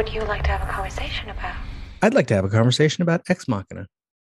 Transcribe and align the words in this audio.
would 0.00 0.14
you 0.14 0.22
like 0.22 0.42
to 0.42 0.48
have 0.48 0.66
a 0.66 0.72
conversation 0.72 1.28
about? 1.28 1.54
I'd 2.00 2.14
like 2.14 2.26
to 2.28 2.34
have 2.34 2.46
a 2.46 2.48
conversation 2.48 3.02
about 3.02 3.20
Ex 3.28 3.46
Machina. 3.46 3.86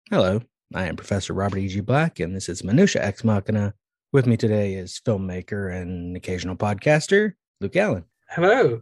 Hello, 0.09 0.39
I 0.73 0.85
am 0.85 0.95
Professor 0.95 1.33
Robert 1.33 1.57
E.G. 1.57 1.81
Black, 1.81 2.21
and 2.21 2.33
this 2.33 2.47
is 2.47 2.63
Minutia 2.63 3.03
Ex 3.03 3.25
Machina. 3.25 3.73
With 4.13 4.27
me 4.27 4.37
today 4.37 4.75
is 4.75 5.01
filmmaker 5.05 5.69
and 5.69 6.15
occasional 6.15 6.55
podcaster, 6.55 7.33
Luke 7.59 7.75
Allen. 7.75 8.05
Hello. 8.29 8.79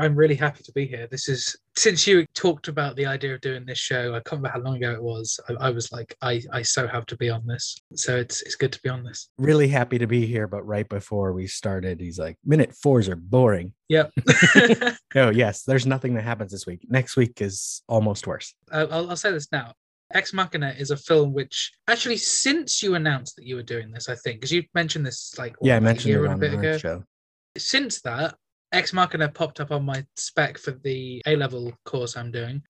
I'm 0.00 0.14
really 0.14 0.36
happy 0.36 0.62
to 0.62 0.72
be 0.72 0.86
here. 0.86 1.08
This 1.10 1.28
is 1.28 1.56
since 1.76 2.06
you 2.06 2.24
talked 2.34 2.68
about 2.68 2.94
the 2.94 3.06
idea 3.06 3.34
of 3.34 3.40
doing 3.40 3.66
this 3.66 3.78
show. 3.78 4.10
I 4.10 4.20
can't 4.20 4.40
remember 4.42 4.50
how 4.50 4.60
long 4.60 4.76
ago 4.76 4.92
it 4.92 5.02
was. 5.02 5.40
I, 5.48 5.66
I 5.66 5.70
was 5.70 5.90
like, 5.90 6.16
I, 6.22 6.40
I 6.52 6.62
so 6.62 6.86
have 6.86 7.04
to 7.06 7.16
be 7.16 7.30
on 7.30 7.44
this. 7.46 7.76
So 7.94 8.16
it's 8.16 8.42
it's 8.42 8.54
good 8.54 8.72
to 8.72 8.80
be 8.80 8.90
on 8.90 9.02
this. 9.02 9.28
Really 9.38 9.66
happy 9.66 9.98
to 9.98 10.06
be 10.06 10.24
here, 10.24 10.46
but 10.46 10.64
right 10.64 10.88
before 10.88 11.32
we 11.32 11.48
started, 11.48 11.98
he's 12.00 12.18
like, 12.18 12.36
minute 12.44 12.74
fours 12.76 13.08
are 13.08 13.16
boring. 13.16 13.72
Yep. 13.88 14.12
Oh, 15.14 15.30
yes, 15.30 15.62
there's 15.62 15.86
nothing 15.86 16.14
that 16.14 16.24
happens 16.24 16.52
this 16.52 16.66
week. 16.66 16.86
Next 16.86 17.16
week 17.16 17.40
is 17.40 17.82
almost 17.88 18.26
worse. 18.26 18.54
Uh, 18.70 18.86
I'll, 18.90 19.10
I'll 19.10 19.16
say 19.16 19.32
this 19.32 19.50
now. 19.50 19.72
Ex 20.12 20.32
Machina 20.32 20.74
is 20.78 20.90
a 20.90 20.96
film 20.96 21.32
which 21.32 21.72
actually, 21.88 22.18
since 22.18 22.82
you 22.82 22.94
announced 22.94 23.36
that 23.36 23.46
you 23.46 23.56
were 23.56 23.62
doing 23.62 23.90
this, 23.90 24.08
I 24.08 24.14
think, 24.14 24.38
because 24.38 24.52
you 24.52 24.64
mentioned 24.74 25.06
this 25.06 25.34
like 25.38 25.60
what, 25.60 25.68
yeah, 25.68 25.76
I 25.76 25.80
mentioned 25.80 26.10
year 26.10 26.26
it 26.26 26.30
and 26.30 26.42
a 26.42 26.48
bit 26.48 26.58
ago. 26.58 26.78
Show. 26.78 27.04
Since 27.56 28.02
that, 28.02 28.36
Ex 28.72 28.92
Machina 28.92 29.28
popped 29.28 29.60
up 29.60 29.70
on 29.70 29.84
my 29.84 30.04
spec 30.16 30.58
for 30.58 30.72
the 30.72 31.22
A 31.26 31.36
level 31.36 31.72
course 31.84 32.16
I'm 32.16 32.30
doing. 32.30 32.62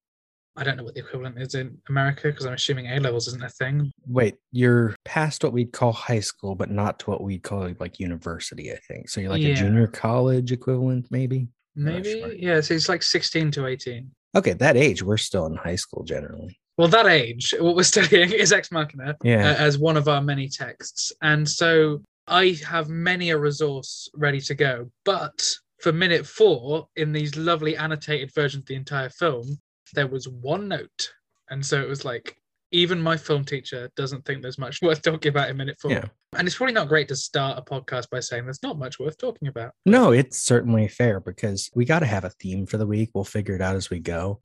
I 0.57 0.65
don't 0.65 0.77
know 0.77 0.83
what 0.83 0.95
the 0.95 1.01
equivalent 1.01 1.41
is 1.41 1.55
in 1.55 1.79
America 1.89 2.29
because 2.29 2.45
I'm 2.45 2.55
assuming 2.55 2.87
A 2.89 2.99
levels 2.99 3.29
isn't 3.29 3.43
a 3.45 3.49
thing. 3.49 3.93
Wait, 4.07 4.35
you're 4.51 4.97
past 5.05 5.45
what 5.45 5.53
we'd 5.53 5.73
call 5.73 5.93
high 5.93 6.19
school, 6.21 6.57
but 6.57 6.71
not 6.71 6.99
to 7.01 7.11
what 7.11 7.23
we'd 7.23 7.43
call 7.45 7.73
like 7.79 8.01
university, 8.01 8.73
I 8.73 8.79
think. 8.89 9.09
So 9.09 9.21
you're 9.21 9.31
like 9.31 9.43
Yeah. 9.43 9.51
a 9.51 9.55
junior 9.55 9.87
college 9.87 10.51
equivalent, 10.51 11.07
maybe? 11.11 11.49
Maybe, 11.77 12.21
sure. 12.21 12.33
yeah. 12.33 12.61
So 12.61 12.75
it's 12.75 12.89
like 12.89 13.05
16 13.05 13.53
to 13.53 13.67
18. 13.67 14.11
Okay, 14.37 14.53
that 14.55 14.77
age, 14.77 15.03
we're 15.03 15.17
still 15.17 15.47
in 15.47 15.55
high 15.55 15.77
school 15.77 16.03
generally. 16.03 16.59
Well, 16.77 16.89
that 16.89 17.07
age, 17.07 17.55
what 17.61 17.77
we're 17.77 17.83
studying 17.95 18.33
is 18.33 18.53
Ex 18.53 18.73
Machina 18.73 19.17
Yeah. 19.23 19.51
uh, 19.51 19.55
as 19.55 19.79
one 19.79 19.97
of 19.97 20.09
our 20.09 20.21
many 20.21 20.49
texts. 20.49 21.13
And 21.23 21.49
so 21.49 22.03
I 22.27 22.57
have 22.67 22.89
many 22.89 23.31
a 23.31 23.39
resource 23.39 24.09
ready 24.15 24.41
to 24.43 24.55
go. 24.57 24.91
But 25.05 25.55
for 25.81 25.93
minute 25.93 26.27
four, 26.27 26.89
in 26.97 27.13
these 27.13 27.37
lovely 27.37 27.77
annotated 27.77 28.33
versions 28.35 28.63
of 28.63 28.67
the 28.67 28.75
entire 28.75 29.11
film, 29.11 29.59
there 29.95 30.07
was 30.07 30.29
one 30.29 30.69
note. 30.69 31.13
And 31.51 31.65
so 31.65 31.81
it 31.81 31.89
was 31.89 32.05
like, 32.05 32.37
even 32.71 33.01
my 33.01 33.17
film 33.17 33.45
teacher 33.45 33.91
doesn't 33.97 34.25
think 34.25 34.43
there's 34.43 34.59
much 34.59 34.81
worth 34.83 35.03
talking 35.03 35.31
about 35.31 35.49
in 35.49 35.57
minute 35.57 35.79
four. 35.81 35.93
Yeah. 35.93 36.05
And 36.37 36.47
it's 36.47 36.57
probably 36.57 36.75
not 36.75 36.89
great 36.89 37.09
to 37.09 37.17
start 37.17 37.59
a 37.59 37.63
podcast 37.63 38.11
by 38.11 38.21
saying 38.21 38.45
there's 38.45 38.63
not 38.63 38.79
much 38.79 38.99
worth 38.99 39.17
talking 39.17 39.49
about. 39.49 39.73
No, 39.87 40.13
it's 40.13 40.39
certainly 40.39 40.89
fair 40.89 41.21
because 41.21 41.71
we 41.75 41.85
got 41.85 42.01
to 42.01 42.07
have 42.07 42.25
a 42.25 42.31
theme 42.31 42.67
for 42.67 42.77
the 42.77 42.87
week. 42.87 43.11
We'll 43.15 43.25
figure 43.25 43.55
it 43.55 43.63
out 43.63 43.77
as 43.77 43.89
we 43.89 44.01
go. 44.01 44.41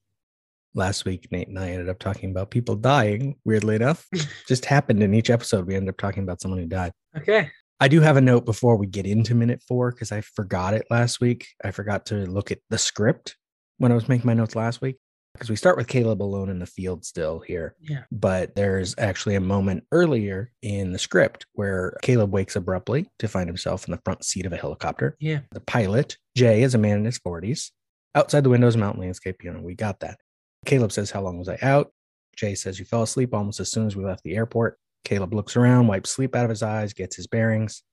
Last 0.75 1.05
week, 1.05 1.27
Nate 1.31 1.49
and 1.49 1.59
I 1.59 1.69
ended 1.69 1.89
up 1.89 1.99
talking 1.99 2.31
about 2.31 2.49
people 2.49 2.75
dying, 2.75 3.35
weirdly 3.45 3.75
enough. 3.75 4.07
Just 4.47 4.65
happened 4.65 5.03
in 5.03 5.13
each 5.13 5.29
episode. 5.29 5.67
We 5.67 5.75
ended 5.75 5.89
up 5.89 5.97
talking 5.97 6.23
about 6.23 6.41
someone 6.41 6.59
who 6.59 6.65
died. 6.65 6.93
Okay. 7.15 7.51
I 7.83 7.89
do 7.89 7.99
have 7.99 8.15
a 8.15 8.21
note 8.21 8.45
before 8.45 8.77
we 8.77 8.87
get 8.87 9.05
into 9.05 9.35
minute 9.35 9.61
four 9.61 9.91
because 9.91 10.13
I 10.13 10.21
forgot 10.21 10.73
it 10.73 10.87
last 10.89 11.19
week. 11.19 11.47
I 11.65 11.71
forgot 11.71 12.05
to 12.05 12.25
look 12.27 12.49
at 12.49 12.59
the 12.69 12.77
script 12.77 13.35
when 13.77 13.91
I 13.91 13.95
was 13.95 14.07
making 14.07 14.25
my 14.25 14.33
notes 14.33 14.55
last 14.55 14.79
week 14.79 14.95
because 15.33 15.49
we 15.49 15.57
start 15.57 15.75
with 15.75 15.89
Caleb 15.89 16.23
alone 16.23 16.49
in 16.49 16.59
the 16.59 16.65
field 16.65 17.03
still 17.03 17.39
here. 17.39 17.75
Yeah. 17.81 18.03
But 18.09 18.55
there's 18.55 18.95
actually 18.97 19.35
a 19.35 19.41
moment 19.41 19.83
earlier 19.91 20.49
in 20.61 20.93
the 20.93 20.97
script 20.97 21.45
where 21.55 21.97
Caleb 22.01 22.31
wakes 22.31 22.55
abruptly 22.55 23.09
to 23.19 23.27
find 23.27 23.49
himself 23.49 23.85
in 23.85 23.91
the 23.91 24.01
front 24.05 24.23
seat 24.23 24.45
of 24.45 24.53
a 24.53 24.57
helicopter. 24.57 25.17
Yeah. 25.19 25.39
The 25.51 25.59
pilot, 25.59 26.17
Jay, 26.37 26.63
is 26.63 26.75
a 26.75 26.77
man 26.77 26.99
in 26.99 27.05
his 27.05 27.19
40s. 27.19 27.71
Outside 28.15 28.45
the 28.45 28.49
window 28.49 28.67
is 28.67 28.75
a 28.75 28.77
mountain 28.77 29.01
landscape. 29.01 29.43
You 29.43 29.51
know, 29.51 29.59
we 29.59 29.75
got 29.75 29.99
that. 29.99 30.21
Caleb 30.65 30.93
says, 30.93 31.11
How 31.11 31.19
long 31.19 31.37
was 31.37 31.49
I 31.49 31.57
out? 31.61 31.91
Jay 32.37 32.55
says, 32.55 32.79
You 32.79 32.85
fell 32.85 33.03
asleep 33.03 33.33
almost 33.33 33.59
as 33.59 33.69
soon 33.69 33.87
as 33.87 33.97
we 33.97 34.05
left 34.05 34.23
the 34.23 34.37
airport. 34.37 34.79
Caleb 35.03 35.33
looks 35.33 35.55
around, 35.55 35.87
wipes 35.87 36.11
sleep 36.11 36.35
out 36.35 36.45
of 36.45 36.49
his 36.49 36.63
eyes, 36.63 36.93
gets 36.93 37.15
his 37.15 37.27
bearings. 37.27 37.83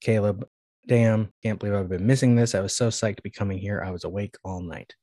Caleb, 0.00 0.46
damn, 0.86 1.32
can't 1.42 1.58
believe 1.58 1.74
I've 1.74 1.88
been 1.88 2.06
missing 2.06 2.36
this. 2.36 2.54
I 2.54 2.60
was 2.60 2.74
so 2.74 2.88
psyched 2.88 3.16
to 3.16 3.22
be 3.22 3.30
coming 3.30 3.58
here. 3.58 3.82
I 3.84 3.90
was 3.90 4.04
awake 4.04 4.36
all 4.44 4.60
night. 4.60 4.94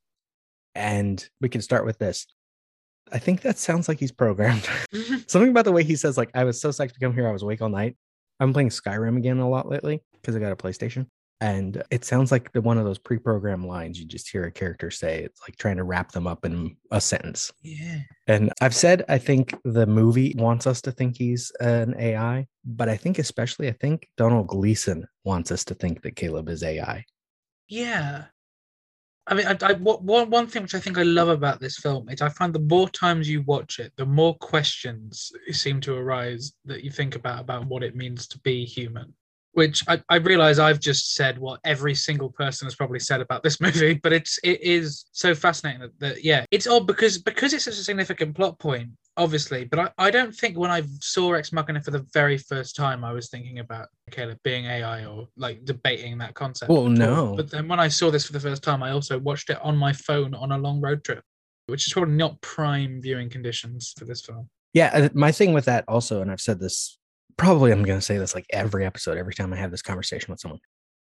And 0.76 1.28
we 1.42 1.50
can 1.50 1.62
start 1.62 1.86
with 1.86 1.98
this. 1.98 2.28
I 3.12 3.20
think 3.20 3.42
that 3.42 3.58
sounds 3.58 3.88
like 3.88 4.00
he's 4.00 4.12
programmed. 4.12 4.68
Mm-hmm. 4.94 5.18
Something 5.28 5.52
about 5.52 5.66
the 5.66 5.72
way 5.72 5.84
he 5.84 5.96
says, 5.96 6.18
like, 6.18 6.32
I 6.34 6.44
was 6.44 6.60
so 6.60 6.70
psyched 6.70 6.94
to 6.94 7.00
come 7.00 7.14
here. 7.14 7.28
I 7.28 7.32
was 7.32 7.44
awake 7.44 7.62
all 7.62 7.70
night. 7.70 7.96
I'm 8.40 8.54
playing 8.54 8.70
Skyrim 8.70 9.18
again 9.18 9.38
a 9.40 9.50
lot 9.50 9.70
lately 9.70 10.02
because 10.14 10.36
I 10.36 10.40
got 10.40 10.54
a 10.54 10.56
PlayStation. 10.56 11.08
And 11.40 11.84
it 11.92 12.03
sounds 12.03 12.31
like 12.31 12.52
the 12.52 12.62
one 12.62 12.80
of 12.80 12.86
those 12.86 12.98
pre-programmed 12.98 13.66
lines 13.66 14.00
you 14.00 14.06
just 14.06 14.30
hear 14.30 14.46
a 14.46 14.52
character 14.52 14.90
say. 14.90 15.24
It's 15.24 15.40
like 15.42 15.56
trying 15.58 15.78
to 15.78 15.84
wrap 15.84 16.12
them 16.12 16.25
up 16.25 16.46
in 16.46 16.75
a 16.92 17.00
sentence. 17.00 17.52
yeah. 17.62 18.00
And 18.25 18.52
I've 18.59 18.75
said 18.75 19.06
I 19.08 19.20
think 19.20 19.56
the 19.64 19.86
movie 19.86 20.34
wants 20.38 20.66
us 20.66 20.81
to 20.81 20.92
think 20.92 21.18
he's 21.18 21.52
an 21.59 21.96
AI, 21.98 22.48
but 22.66 22.90
I 22.90 22.98
think 22.98 23.20
especially 23.20 23.68
I 23.68 23.74
think 23.74 24.09
Domhnall 24.18 24.46
Gleeson 24.46 25.08
wants 25.24 25.52
us 25.52 25.64
to 25.66 25.75
think 25.75 26.02
that 26.02 26.16
Caleb 26.16 26.50
is 26.50 26.64
AI. 26.64 27.06
Yeah. 27.68 28.25
I 29.30 29.34
mean, 29.34 29.46
I, 29.46 29.58
I, 29.62 29.74
what, 29.74 30.04
one, 30.04 30.30
one 30.30 30.48
thing 30.48 30.64
which 30.64 30.74
I 30.74 30.80
think 30.80 30.98
I 30.98 31.04
love 31.04 31.28
about 31.28 31.59
this 31.59 31.78
film 31.78 32.08
is 32.09 32.22
I 32.22 32.30
find 32.30 32.56
the 32.56 32.59
more 32.59 32.90
times 32.90 33.30
you 33.30 33.42
watch 33.42 33.78
it, 33.80 33.92
the 33.98 34.06
more 34.06 34.36
questions 34.38 35.31
seem 35.52 35.81
to 35.81 35.96
arise 35.96 36.54
that 36.64 36.84
you 36.84 36.92
think 36.92 37.16
about 37.16 37.42
about 37.42 37.66
what 37.66 37.84
it 37.84 37.96
means 37.96 38.28
to 38.30 38.40
be 38.40 38.64
human. 38.64 39.14
Which 39.57 39.84
I, 39.88 40.00
I 40.07 40.18
realize 40.18 40.59
I've 40.59 40.79
just 40.79 41.16
said 41.16 41.40
what 41.40 41.59
every 41.66 41.95
single 41.95 42.29
person 42.29 42.68
has 42.68 42.75
probably 42.75 43.00
said 43.00 43.22
about 43.22 43.41
this 43.41 43.59
movie, 43.68 43.95
but 44.03 44.13
it's 44.13 44.38
it 44.44 44.62
is 44.62 45.06
so 45.13 45.34
fascinating 45.34 45.81
that, 45.81 46.00
that 46.00 46.23
yeah, 46.23 46.45
it's 46.51 46.68
odd 46.68 46.85
because 46.85 47.18
because 47.18 47.53
it's 47.53 47.66
such 47.66 47.73
a 47.73 47.84
significant 47.84 48.35
plot 48.35 48.59
point, 48.59 48.90
obviously. 49.18 49.66
But 49.66 49.79
I, 49.79 49.90
I 49.97 50.12
don't 50.12 50.31
think 50.31 50.59
when 50.59 50.69
I 50.69 50.84
saw 51.00 51.34
Ex 51.34 51.51
Machina 51.51 51.81
for 51.81 51.90
the 51.90 52.06
very 52.13 52.38
first 52.38 52.75
time, 52.75 53.03
I 53.03 53.13
was 53.13 53.29
thinking 53.31 53.57
about 53.57 53.88
Caleb 54.12 54.38
being 54.44 54.66
AI 54.66 55.06
or 55.06 55.28
like 55.38 55.66
debating 55.66 56.19
that 56.19 56.35
concept. 56.35 56.69
Well, 56.69 56.88
no. 56.88 57.35
But 57.35 57.50
then 57.50 57.68
when 57.68 57.79
I 57.79 57.88
saw 57.88 58.12
this 58.12 58.28
for 58.28 58.34
the 58.34 58.39
first 58.39 58.62
time, 58.62 58.84
I 58.84 58.91
also 58.91 59.18
watched 59.18 59.50
it 59.50 59.57
on 59.63 59.75
my 59.75 59.91
phone 59.91 60.35
on 60.35 60.51
a 60.51 60.57
long 60.59 60.79
road 60.79 61.03
trip, 61.03 61.24
which 61.66 61.88
is 61.88 61.94
probably 61.94 62.13
not 62.13 62.39
prime 62.41 63.01
viewing 63.01 63.31
conditions 63.31 63.91
for 63.97 64.06
this 64.06 64.22
film. 64.22 64.50
Yeah, 64.74 65.07
my 65.16 65.31
thing 65.31 65.53
with 65.53 65.66
that 65.66 65.85
also, 65.88 66.22
and 66.22 66.29
I've 66.29 66.41
said 66.41 66.59
this 66.59 67.00
probably 67.38 67.72
I'm 67.72 67.84
going 67.84 68.00
to 68.00 68.06
say 68.06 68.18
this 68.18 68.36
like 68.36 68.46
every 68.52 68.86
episode, 68.86 69.18
every 69.18 69.34
time 69.34 69.53
I 69.53 69.58
have 69.58 69.72
this 69.72 69.81
conversation 69.81 70.31
with 70.31 70.40
someone, 70.40 70.59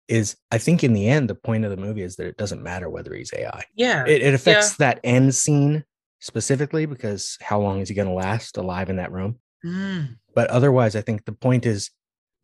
is 0.09 0.37
I 0.51 0.59
think 0.59 0.83
in 0.83 0.93
the 0.93 1.09
end, 1.09 1.31
the 1.31 1.35
point 1.35 1.65
of 1.65 1.71
the 1.71 1.77
movie 1.77 2.03
is 2.03 2.17
that 2.17 2.27
it 2.27 2.37
doesn't 2.37 2.63
matter 2.63 2.91
whether 2.91 3.15
he's 3.15 3.33
AI. 3.37 3.65
Yeah. 3.75 4.05
It, 4.07 4.23
it 4.23 4.35
affects 4.35 4.77
that 4.77 5.01
end 5.05 5.35
scene 5.35 5.85
specifically 6.21 6.87
because 6.87 7.37
how 7.41 7.61
long 7.61 7.81
is 7.81 7.89
he 7.89 7.95
going 7.95 8.09
to 8.09 8.15
last 8.15 8.57
alive 8.57 8.91
in 8.91 8.97
that 8.97 9.13
room? 9.13 9.39
Mm, 9.65 10.17
But 10.35 10.51
otherwise, 10.51 10.97
I 10.97 11.03
think 11.03 11.25
the 11.25 11.33
point 11.33 11.67
is 11.67 11.91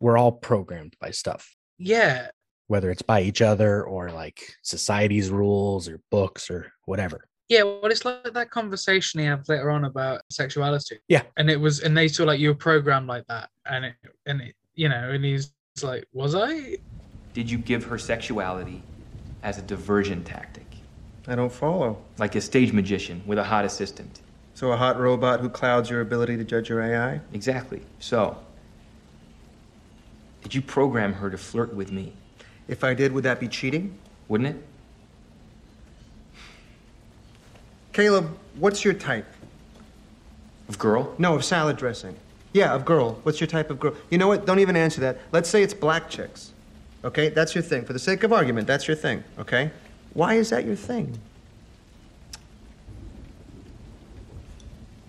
we're 0.01 0.17
all 0.19 0.33
programmed 0.33 0.95
by 1.01 1.11
stuff. 1.11 1.55
yeah. 1.79 2.29
whether 2.69 2.91
it's 2.91 3.03
by 3.03 3.23
each 3.23 3.41
other 3.43 3.83
or 3.83 4.11
like 4.13 4.55
society's 4.63 5.31
rules 5.31 5.89
or 5.89 6.01
books 6.11 6.51
or 6.51 6.71
whatever. 6.85 7.25
Yeah, 7.49 7.63
well, 7.63 7.87
it's 7.87 8.05
like 8.05 8.33
that 8.35 8.51
conversation 8.51 9.21
he 9.21 9.27
had 9.27 9.49
later 9.49 9.71
on 9.71 9.85
about 9.85 10.21
sexuality. 10.31 10.99
Yeah. 11.09 11.23
and 11.37 11.51
it 11.51 11.59
was, 11.59 11.81
and 11.81 11.97
they 11.97 12.09
feel 12.09 12.27
like 12.27 12.41
you 12.41 12.49
were 12.49 12.55
programmed 12.55 13.07
like 13.07 13.27
that, 13.29 13.49
and 13.65 13.87
it, 13.87 13.95
and 14.27 14.43
it, 14.43 14.55
you 14.75 14.89
know, 14.89 15.11
and 15.11 15.25
he's 15.25 15.53
like, 15.83 16.07
was 16.13 16.35
I? 16.35 16.77
Did 17.33 17.51
you 17.51 17.59
give 17.59 17.85
her 17.85 17.99
sexuality 17.99 18.83
as 19.43 19.59
a 19.59 19.63
diversion 19.63 20.25
tactic? 20.25 20.67
I 21.27 21.35
don't 21.35 21.53
follow. 21.53 21.99
Like 22.19 22.35
a 22.35 22.41
stage 22.41 22.73
magician 22.73 23.23
with 23.27 23.39
a 23.39 23.45
hot 23.45 23.65
assistant? 23.65 24.21
So 24.55 24.73
a 24.73 24.77
hot 24.77 24.99
robot 24.99 25.41
who 25.41 25.49
clouds 25.49 25.89
your 25.89 26.01
ability 26.01 26.37
to 26.37 26.45
judge 26.45 26.69
your 26.69 26.83
AI? 26.83 27.21
Exactly. 27.33 27.83
So, 27.99 28.39
did 30.43 30.55
you 30.55 30.63
program 30.63 31.15
her 31.15 31.31
to 31.31 31.39
flirt 31.39 31.73
with 31.75 31.93
me? 31.93 32.13
If 32.67 32.85
I 32.85 32.93
did, 32.95 33.13
would 33.13 33.25
that 33.25 33.41
be 33.41 33.49
cheating? 33.49 33.99
Wouldn't 34.27 34.57
it? 34.57 34.65
Caleb, 37.99 38.39
what's 38.55 38.85
your 38.85 38.95
type? 38.95 39.27
Of 40.69 40.79
girl? 40.79 41.17
No, 41.19 41.35
of 41.35 41.45
salad 41.45 41.77
dressing. 41.77 42.15
Yeah, 42.53 42.73
of 42.73 42.85
girl. 42.85 43.19
What's 43.25 43.41
your 43.41 43.49
type 43.49 43.71
of 43.71 43.81
girl? 43.81 43.93
You 44.09 44.19
know 44.19 44.29
what? 44.29 44.47
Don't 44.47 44.61
even 44.61 44.77
answer 44.77 45.01
that. 45.01 45.19
Let's 45.33 45.51
say 45.51 45.65
it's 45.65 45.75
black 45.75 46.09
chicks. 46.09 46.53
Okay? 47.03 47.31
That's 47.31 47.57
your 47.57 47.63
thing. 47.63 47.85
For 47.85 47.93
the 47.93 47.99
sake 47.99 48.23
of 48.23 48.33
argument, 48.33 48.69
that's 48.69 48.87
your 48.87 48.97
thing. 48.97 49.25
Okay? 49.37 49.73
Why 50.15 50.35
is 50.35 50.51
that 50.51 50.65
your 50.65 50.77
thing? 50.77 51.19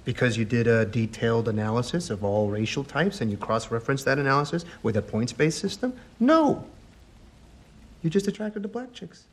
Because 0.04 0.36
you 0.36 0.44
did 0.44 0.66
a 0.66 0.84
detailed 0.84 1.48
analysis 1.48 2.10
of 2.10 2.24
all 2.24 2.50
racial 2.50 2.84
types 2.84 3.22
and 3.22 3.30
you 3.30 3.38
cross 3.38 3.70
referenced 3.70 4.06
that 4.06 4.18
analysis 4.18 4.66
with 4.82 4.98
a 4.98 5.02
points 5.04 5.32
based 5.32 5.60
system? 5.60 5.94
No. 6.20 6.66
You're 8.02 8.10
just 8.10 8.28
attracted 8.28 8.64
to 8.64 8.68
black 8.68 8.94
chicks. 8.94 9.26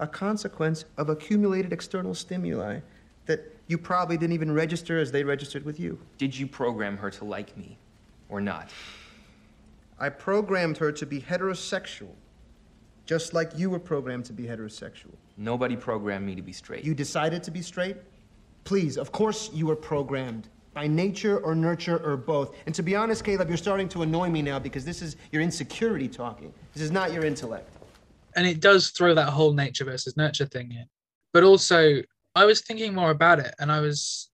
A 0.00 0.06
consequence 0.06 0.86
of 0.96 1.10
accumulated 1.10 1.74
external 1.74 2.14
stimuli 2.14 2.80
that 3.26 3.54
you 3.66 3.76
probably 3.76 4.16
didn't 4.16 4.32
even 4.32 4.50
register 4.50 4.98
as 4.98 5.12
they 5.12 5.22
registered 5.22 5.62
with 5.64 5.78
you. 5.78 5.98
Did 6.16 6.36
you 6.36 6.46
program 6.46 6.96
her 6.96 7.10
to 7.10 7.24
like 7.26 7.54
me 7.56 7.76
or 8.30 8.40
not? 8.40 8.70
I 9.98 10.08
programmed 10.08 10.78
her 10.78 10.90
to 10.90 11.04
be 11.04 11.20
heterosexual, 11.20 12.14
just 13.04 13.34
like 13.34 13.52
you 13.56 13.68
were 13.68 13.78
programmed 13.78 14.24
to 14.24 14.32
be 14.32 14.44
heterosexual. 14.44 15.14
Nobody 15.36 15.76
programmed 15.76 16.24
me 16.24 16.34
to 16.34 16.42
be 16.42 16.52
straight. 16.52 16.82
You 16.82 16.94
decided 16.94 17.42
to 17.42 17.50
be 17.50 17.60
straight? 17.60 17.98
Please, 18.64 18.96
of 18.96 19.12
course 19.12 19.50
you 19.52 19.66
were 19.66 19.76
programmed. 19.76 20.48
By 20.72 20.86
nature 20.86 21.38
or 21.38 21.54
nurture 21.54 21.98
or 21.98 22.16
both. 22.16 22.56
And 22.64 22.74
to 22.74 22.82
be 22.82 22.96
honest, 22.96 23.22
Caleb, 23.22 23.48
you're 23.48 23.58
starting 23.58 23.88
to 23.90 24.02
annoy 24.02 24.30
me 24.30 24.40
now 24.40 24.58
because 24.58 24.84
this 24.84 25.02
is 25.02 25.16
your 25.30 25.42
insecurity 25.42 26.08
talking. 26.08 26.54
This 26.72 26.82
is 26.82 26.90
not 26.90 27.12
your 27.12 27.24
intellect. 27.26 27.76
And 28.36 28.46
it 28.46 28.60
does 28.60 28.90
throw 28.90 29.14
that 29.14 29.30
whole 29.30 29.52
nature 29.52 29.84
versus 29.84 30.16
nurture 30.16 30.46
thing 30.46 30.72
in. 30.72 30.86
But 31.32 31.44
also, 31.44 32.02
I 32.34 32.44
was 32.44 32.60
thinking 32.60 32.94
more 32.94 33.10
about 33.10 33.38
it, 33.40 33.54
and 33.58 33.70
I 33.70 33.80
was, 33.80 34.30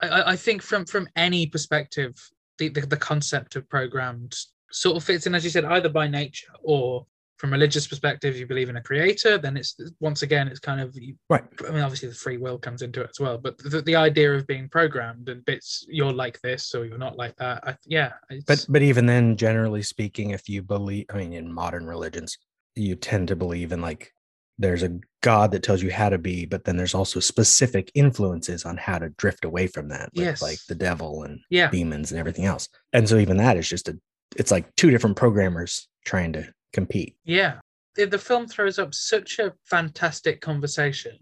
I- 0.00 0.32
I, 0.32 0.36
think 0.36 0.62
from 0.62 0.84
from 0.84 1.08
any 1.16 1.46
perspective, 1.46 2.14
the, 2.58 2.68
the 2.68 2.82
the 2.82 2.96
concept 2.96 3.56
of 3.56 3.68
programmed 3.68 4.34
sort 4.70 4.96
of 4.96 5.04
fits 5.04 5.26
in, 5.26 5.34
as 5.34 5.44
you 5.44 5.50
said, 5.50 5.64
either 5.64 5.88
by 5.88 6.06
nature 6.06 6.52
or 6.62 7.06
from 7.40 7.50
religious 7.50 7.86
perspective, 7.86 8.36
you 8.36 8.46
believe 8.46 8.68
in 8.68 8.76
a 8.76 8.82
creator, 8.82 9.38
then 9.38 9.56
it's 9.56 9.74
once 9.98 10.20
again, 10.20 10.46
it's 10.46 10.60
kind 10.60 10.78
of 10.78 10.94
Right. 11.30 11.42
I 11.66 11.70
mean, 11.70 11.80
obviously 11.80 12.10
the 12.10 12.14
free 12.14 12.36
will 12.36 12.58
comes 12.58 12.82
into 12.82 13.00
it 13.00 13.08
as 13.08 13.18
well, 13.18 13.38
but 13.38 13.56
the, 13.56 13.80
the 13.80 13.96
idea 13.96 14.34
of 14.34 14.46
being 14.46 14.68
programmed 14.68 15.30
and 15.30 15.42
bits 15.46 15.86
you're 15.88 16.12
like 16.12 16.38
this 16.42 16.74
or 16.74 16.84
you're 16.84 16.98
not 16.98 17.16
like 17.16 17.34
that. 17.36 17.66
I, 17.66 17.76
yeah, 17.86 18.12
it's, 18.28 18.44
But 18.44 18.66
but 18.68 18.82
even 18.82 19.06
then, 19.06 19.38
generally 19.38 19.82
speaking, 19.82 20.30
if 20.30 20.50
you 20.50 20.62
believe, 20.62 21.06
I 21.10 21.16
mean, 21.16 21.32
in 21.32 21.50
modern 21.50 21.86
religions, 21.86 22.36
you 22.80 22.96
tend 22.96 23.28
to 23.28 23.36
believe 23.36 23.72
in 23.72 23.80
like 23.80 24.12
there's 24.58 24.82
a 24.82 24.98
God 25.22 25.52
that 25.52 25.62
tells 25.62 25.82
you 25.82 25.90
how 25.90 26.10
to 26.10 26.18
be, 26.18 26.44
but 26.44 26.64
then 26.64 26.76
there's 26.76 26.94
also 26.94 27.18
specific 27.18 27.90
influences 27.94 28.64
on 28.66 28.76
how 28.76 28.98
to 28.98 29.08
drift 29.10 29.44
away 29.46 29.66
from 29.66 29.88
that, 29.88 30.10
like, 30.14 30.24
Yes. 30.24 30.42
like 30.42 30.58
the 30.68 30.74
devil 30.74 31.22
and 31.22 31.40
yeah, 31.48 31.70
demons 31.70 32.10
and 32.10 32.20
everything 32.20 32.44
else. 32.44 32.68
And 32.92 33.08
so 33.08 33.16
even 33.16 33.38
that 33.38 33.56
is 33.56 33.68
just 33.68 33.88
a, 33.88 33.98
it's 34.36 34.50
like 34.50 34.74
two 34.76 34.90
different 34.90 35.16
programmers 35.16 35.88
trying 36.04 36.32
to 36.34 36.52
compete. 36.74 37.16
Yeah. 37.24 37.60
The, 37.96 38.04
the 38.06 38.18
film 38.18 38.46
throws 38.46 38.78
up 38.78 38.94
such 38.94 39.38
a 39.38 39.54
fantastic 39.64 40.40
conversation, 40.42 41.18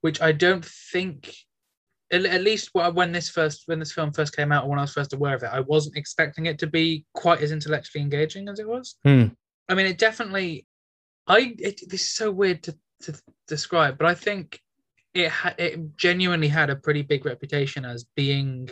which 0.00 0.20
I 0.20 0.32
don't 0.32 0.64
think, 0.64 1.32
at, 2.10 2.24
at 2.24 2.42
least 2.42 2.70
when 2.74 3.12
this 3.12 3.28
first 3.28 3.62
when 3.66 3.78
this 3.78 3.92
film 3.92 4.12
first 4.12 4.36
came 4.36 4.50
out, 4.50 4.64
or 4.64 4.70
when 4.70 4.78
I 4.80 4.82
was 4.82 4.92
first 4.92 5.12
aware 5.12 5.36
of 5.36 5.42
it, 5.44 5.50
I 5.52 5.60
wasn't 5.60 5.96
expecting 5.96 6.46
it 6.46 6.58
to 6.58 6.66
be 6.66 7.04
quite 7.14 7.40
as 7.42 7.52
intellectually 7.52 8.02
engaging 8.02 8.48
as 8.48 8.58
it 8.58 8.68
was. 8.68 8.96
Hmm. 9.04 9.26
I 9.68 9.74
mean, 9.74 9.86
it 9.86 9.98
definitely. 9.98 10.66
I 11.26 11.54
it, 11.58 11.80
this 11.88 12.02
is 12.02 12.14
so 12.14 12.30
weird 12.30 12.62
to 12.64 12.76
to 13.02 13.14
describe, 13.48 13.98
but 13.98 14.06
I 14.06 14.14
think 14.14 14.60
it 15.14 15.28
ha- 15.28 15.54
it 15.58 15.96
genuinely 15.96 16.48
had 16.48 16.70
a 16.70 16.76
pretty 16.76 17.02
big 17.02 17.24
reputation 17.24 17.84
as 17.84 18.04
being 18.16 18.70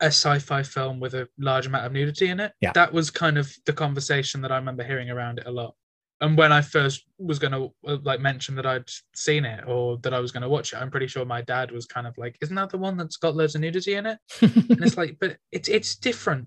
a 0.00 0.06
sci-fi 0.06 0.62
film 0.62 0.98
with 0.98 1.14
a 1.14 1.28
large 1.38 1.66
amount 1.66 1.86
of 1.86 1.92
nudity 1.92 2.28
in 2.28 2.40
it. 2.40 2.52
Yeah. 2.60 2.72
That 2.72 2.92
was 2.92 3.10
kind 3.10 3.38
of 3.38 3.54
the 3.66 3.72
conversation 3.72 4.42
that 4.42 4.50
I 4.50 4.56
remember 4.56 4.82
hearing 4.82 5.10
around 5.10 5.38
it 5.38 5.46
a 5.46 5.50
lot. 5.50 5.74
And 6.20 6.36
when 6.36 6.52
I 6.52 6.60
first 6.60 7.04
was 7.18 7.40
going 7.40 7.52
to 7.52 7.72
uh, 7.86 7.98
like 8.02 8.20
mention 8.20 8.54
that 8.54 8.66
I'd 8.66 8.88
seen 9.14 9.44
it 9.44 9.64
or 9.66 9.98
that 9.98 10.14
I 10.14 10.20
was 10.20 10.30
going 10.30 10.42
to 10.42 10.48
watch 10.48 10.72
it, 10.72 10.76
I'm 10.76 10.90
pretty 10.90 11.08
sure 11.08 11.24
my 11.24 11.42
dad 11.42 11.72
was 11.72 11.84
kind 11.84 12.06
of 12.06 12.16
like, 12.16 12.36
"Isn't 12.40 12.54
that 12.54 12.70
the 12.70 12.78
one 12.78 12.96
that's 12.96 13.16
got 13.16 13.34
loads 13.34 13.56
of 13.56 13.60
nudity 13.60 13.94
in 13.94 14.06
it?" 14.06 14.18
And 14.40 14.82
it's 14.84 14.96
like, 14.96 15.16
but 15.20 15.36
it's 15.50 15.68
it's 15.68 15.96
different. 15.96 16.46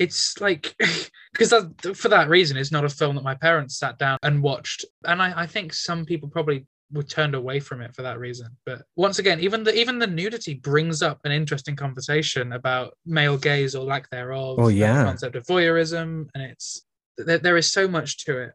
It's 0.00 0.40
like 0.40 0.74
because 1.32 1.54
for 1.94 2.08
that 2.08 2.28
reason, 2.28 2.56
it's 2.56 2.72
not 2.72 2.84
a 2.84 2.88
film 2.88 3.14
that 3.14 3.22
my 3.22 3.36
parents 3.36 3.78
sat 3.78 3.98
down 3.98 4.18
and 4.22 4.42
watched. 4.42 4.84
And 5.04 5.22
I, 5.22 5.42
I 5.42 5.46
think 5.46 5.72
some 5.72 6.04
people 6.04 6.28
probably 6.28 6.66
were 6.92 7.02
turned 7.02 7.34
away 7.34 7.60
from 7.60 7.82
it 7.82 7.94
for 7.94 8.02
that 8.02 8.18
reason. 8.18 8.48
But 8.66 8.82
once 8.96 9.18
again, 9.18 9.40
even 9.40 9.62
the 9.62 9.78
even 9.78 9.98
the 9.98 10.06
nudity 10.06 10.54
brings 10.54 11.02
up 11.02 11.20
an 11.24 11.32
interesting 11.32 11.76
conversation 11.76 12.54
about 12.54 12.94
male 13.06 13.36
gaze 13.36 13.74
or 13.74 13.84
lack 13.84 14.10
thereof. 14.10 14.58
Oh, 14.58 14.68
and 14.68 14.76
the 14.76 14.80
yeah. 14.80 15.04
concept 15.04 15.36
of 15.36 15.44
voyeurism, 15.44 16.28
and 16.34 16.42
it's 16.42 16.82
there, 17.18 17.38
there 17.38 17.56
is 17.56 17.70
so 17.70 17.86
much 17.86 18.24
to 18.24 18.38
it. 18.38 18.52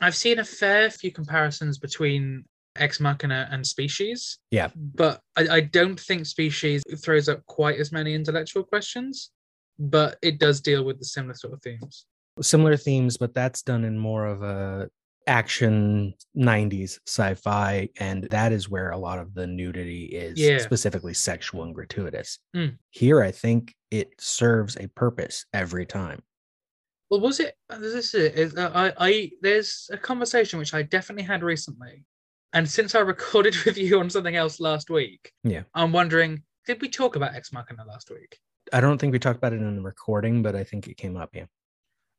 I've 0.00 0.16
seen 0.16 0.38
a 0.38 0.44
fair 0.44 0.90
few 0.90 1.12
comparisons 1.12 1.78
between 1.78 2.44
Ex 2.76 3.00
Machina 3.00 3.48
and 3.50 3.66
Species. 3.66 4.38
Yeah. 4.50 4.68
But 4.76 5.20
I, 5.36 5.48
I 5.48 5.60
don't 5.60 5.98
think 5.98 6.26
Species 6.26 6.82
throws 7.02 7.28
up 7.28 7.44
quite 7.46 7.78
as 7.78 7.92
many 7.92 8.14
intellectual 8.14 8.64
questions, 8.64 9.30
but 9.78 10.18
it 10.22 10.38
does 10.38 10.60
deal 10.60 10.84
with 10.84 10.98
the 10.98 11.04
similar 11.04 11.34
sort 11.34 11.52
of 11.54 11.62
themes. 11.62 12.06
Similar 12.40 12.76
themes, 12.76 13.16
but 13.16 13.34
that's 13.34 13.62
done 13.62 13.84
in 13.84 13.98
more 13.98 14.26
of 14.26 14.42
a 14.42 14.88
action 15.26 16.14
90s 16.34 16.98
sci-fi 17.06 17.86
and 18.00 18.24
that 18.30 18.50
is 18.50 18.70
where 18.70 18.92
a 18.92 18.96
lot 18.96 19.18
of 19.18 19.34
the 19.34 19.46
nudity 19.46 20.04
is 20.06 20.38
Yeah. 20.40 20.56
specifically 20.56 21.12
sexual 21.12 21.64
and 21.64 21.74
gratuitous 21.74 22.38
Mm. 22.56 22.78
here 22.92 23.20
i 23.22 23.30
think 23.30 23.74
it 23.90 24.08
serves 24.18 24.78
a 24.78 24.86
purpose 24.88 25.44
every 25.52 25.84
time 25.84 26.22
Well, 27.10 27.20
was 27.20 27.40
it? 27.40 27.56
uh, 27.68 27.78
This 27.78 27.92
is 27.94 28.14
it. 28.14 28.34
is, 28.36 28.56
uh, 28.56 28.70
I, 28.74 28.92
I, 29.08 29.30
there's 29.42 29.90
a 29.92 29.98
conversation 29.98 30.58
which 30.58 30.72
I 30.72 30.80
definitely 30.82 31.24
had 31.24 31.42
recently, 31.42 32.04
and 32.54 32.66
since 32.66 32.94
I 32.94 33.00
recorded 33.14 33.54
with 33.66 33.76
you 33.76 34.00
on 34.00 34.08
something 34.08 34.34
else 34.36 34.60
last 34.60 34.88
week, 34.88 35.30
Yeah. 35.44 35.64
I'm 35.74 35.92
wondering, 35.92 36.42
did 36.66 36.80
we 36.80 36.88
talk 36.88 37.16
about 37.16 37.34
Ex 37.34 37.52
Machina 37.52 37.84
last 37.86 38.10
week? 38.10 38.38
I 38.72 38.80
don't 38.80 38.98
think 38.98 39.12
we 39.12 39.18
talked 39.18 39.38
about 39.38 39.52
it 39.52 39.60
in 39.60 39.76
the 39.76 39.82
recording 39.82 40.42
but 40.42 40.54
i 40.56 40.62
think 40.64 40.86
it 40.88 40.96
came 40.96 41.16
up 41.16 41.30
yeah 41.34 41.44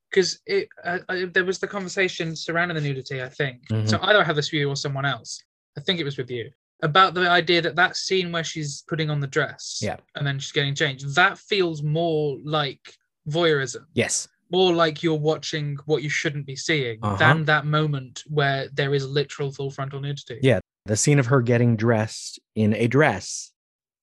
Because 0.09 0.39
it, 0.47 0.69
uh, 0.83 0.99
uh, 1.09 1.25
there 1.33 1.45
was 1.45 1.59
the 1.59 1.67
conversation 1.67 2.35
surrounding 2.35 2.75
the 2.75 2.81
nudity. 2.81 3.21
I 3.21 3.29
think 3.29 3.55
Mhm. 3.69 3.87
so. 3.89 3.99
Either 4.01 4.21
I 4.21 4.23
have 4.23 4.35
this 4.35 4.51
with 4.51 4.59
you 4.61 4.67
or 4.69 4.75
someone 4.75 5.05
else. 5.05 5.31
I 5.77 5.81
think 5.81 5.99
it 5.99 6.03
was 6.09 6.17
with 6.17 6.31
you 6.31 6.49
about 6.81 7.13
the 7.13 7.29
idea 7.29 7.61
that 7.61 7.75
that 7.75 7.95
scene 7.95 8.31
where 8.31 8.43
she's 8.43 8.71
putting 8.91 9.09
on 9.11 9.19
the 9.19 9.27
dress, 9.37 9.79
Yeah. 9.87 9.97
and 10.15 10.25
then 10.25 10.39
she's 10.39 10.51
getting 10.51 10.73
changed. 10.73 11.03
That 11.13 11.37
feels 11.37 11.83
more 11.83 12.39
like 12.43 12.83
voyeurism. 13.27 13.85
yes 13.93 14.27
more 14.51 14.73
like 14.73 15.03
you're 15.03 15.23
watching 15.33 15.77
what 15.85 16.01
you 16.01 16.09
shouldn't 16.09 16.47
be 16.47 16.55
seeing 16.55 16.97
Uh-huh. 17.03 17.15
than 17.17 17.45
that 17.45 17.65
moment 17.67 18.23
where 18.25 18.67
there 18.79 18.95
is 18.95 19.05
literal 19.05 19.51
full 19.51 19.69
frontal 19.69 20.01
nudity. 20.01 20.39
Yeah. 20.41 20.59
the 20.85 20.97
scene 20.97 21.19
of 21.19 21.27
her 21.27 21.41
getting 21.43 21.75
dressed 21.75 22.39
in 22.55 22.73
a 22.73 22.87
dress 22.87 23.51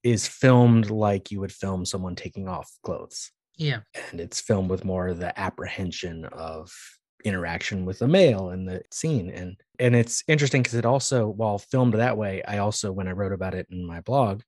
is 0.07 0.29
filmed 0.29 0.89
like 0.89 1.33
you 1.33 1.41
would 1.41 1.51
film 1.51 1.85
someone 1.85 2.15
taking 2.15 2.47
off 2.47 2.71
clothes. 2.85 3.33
Yeah. 3.59 3.81
and 4.11 4.21
it's 4.21 4.41
filmed 4.41 4.71
with 4.71 4.85
more 4.85 5.09
of 5.09 5.19
the 5.19 5.37
apprehension 5.39 6.27
of 6.27 6.71
interaction 7.25 7.85
with 7.87 8.03
a 8.03 8.07
male 8.07 8.51
in 8.51 8.67
the 8.67 8.83
scene. 8.93 9.31
And 9.31 9.57
and 9.81 9.97
it's 9.97 10.23
interesting 10.29 10.63
because 10.63 10.75
it 10.79 10.85
also 10.85 11.27
while 11.27 11.59
filmed 11.59 11.95
that 11.95 12.17
way 12.17 12.43
i 12.47 12.59
also 12.59 12.93
when 12.93 13.09
i 13.09 13.13
wrote 13.13 13.33
about 13.33 13.55
it 13.55 13.67
in 13.71 13.85
my 13.85 14.01
blog 14.01 14.43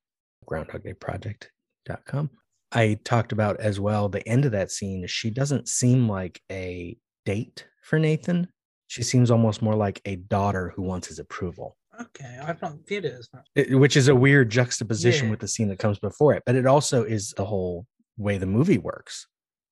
groundhogdayproject.com 0.49 2.29
i 2.71 2.97
talked 3.03 3.31
about 3.31 3.59
as 3.59 3.79
well 3.79 4.09
the 4.09 4.27
end 4.27 4.45
of 4.45 4.53
that 4.53 4.71
scene. 4.71 5.05
She 5.07 5.29
doesn't 5.29 5.67
seem 5.67 6.07
like 6.07 6.41
a 6.51 6.97
date 7.25 7.67
for 7.83 7.99
nathan. 7.99 8.47
She 8.87 9.03
seems 9.03 9.29
almost 9.29 9.61
more 9.61 9.75
like 9.75 10.01
a 10.05 10.15
daughter 10.15 10.71
who 10.75 10.83
wants 10.83 11.09
his 11.09 11.19
approval 11.19 11.75
Okay. 11.99 12.39
I've 12.41 12.61
not 12.61 12.75
viewed 12.87 13.05
it 13.05 13.13
as 13.13 13.27
that. 13.33 13.43
it- 13.55 13.75
which 13.75 13.97
is 13.97 14.07
a 14.07 14.15
weird 14.15 14.49
juxtaposition 14.49 15.25
Yeah. 15.25 15.31
with 15.31 15.39
the 15.41 15.47
scene 15.47 15.67
that 15.69 15.79
comes 15.79 15.99
before 15.99 16.33
it 16.33 16.43
but 16.45 16.55
it 16.55 16.65
also 16.65 17.03
is 17.03 17.33
the 17.37 17.45
whole 17.45 17.85
way 18.17 18.37
the 18.37 18.45
movie 18.45 18.77
works 18.77 19.27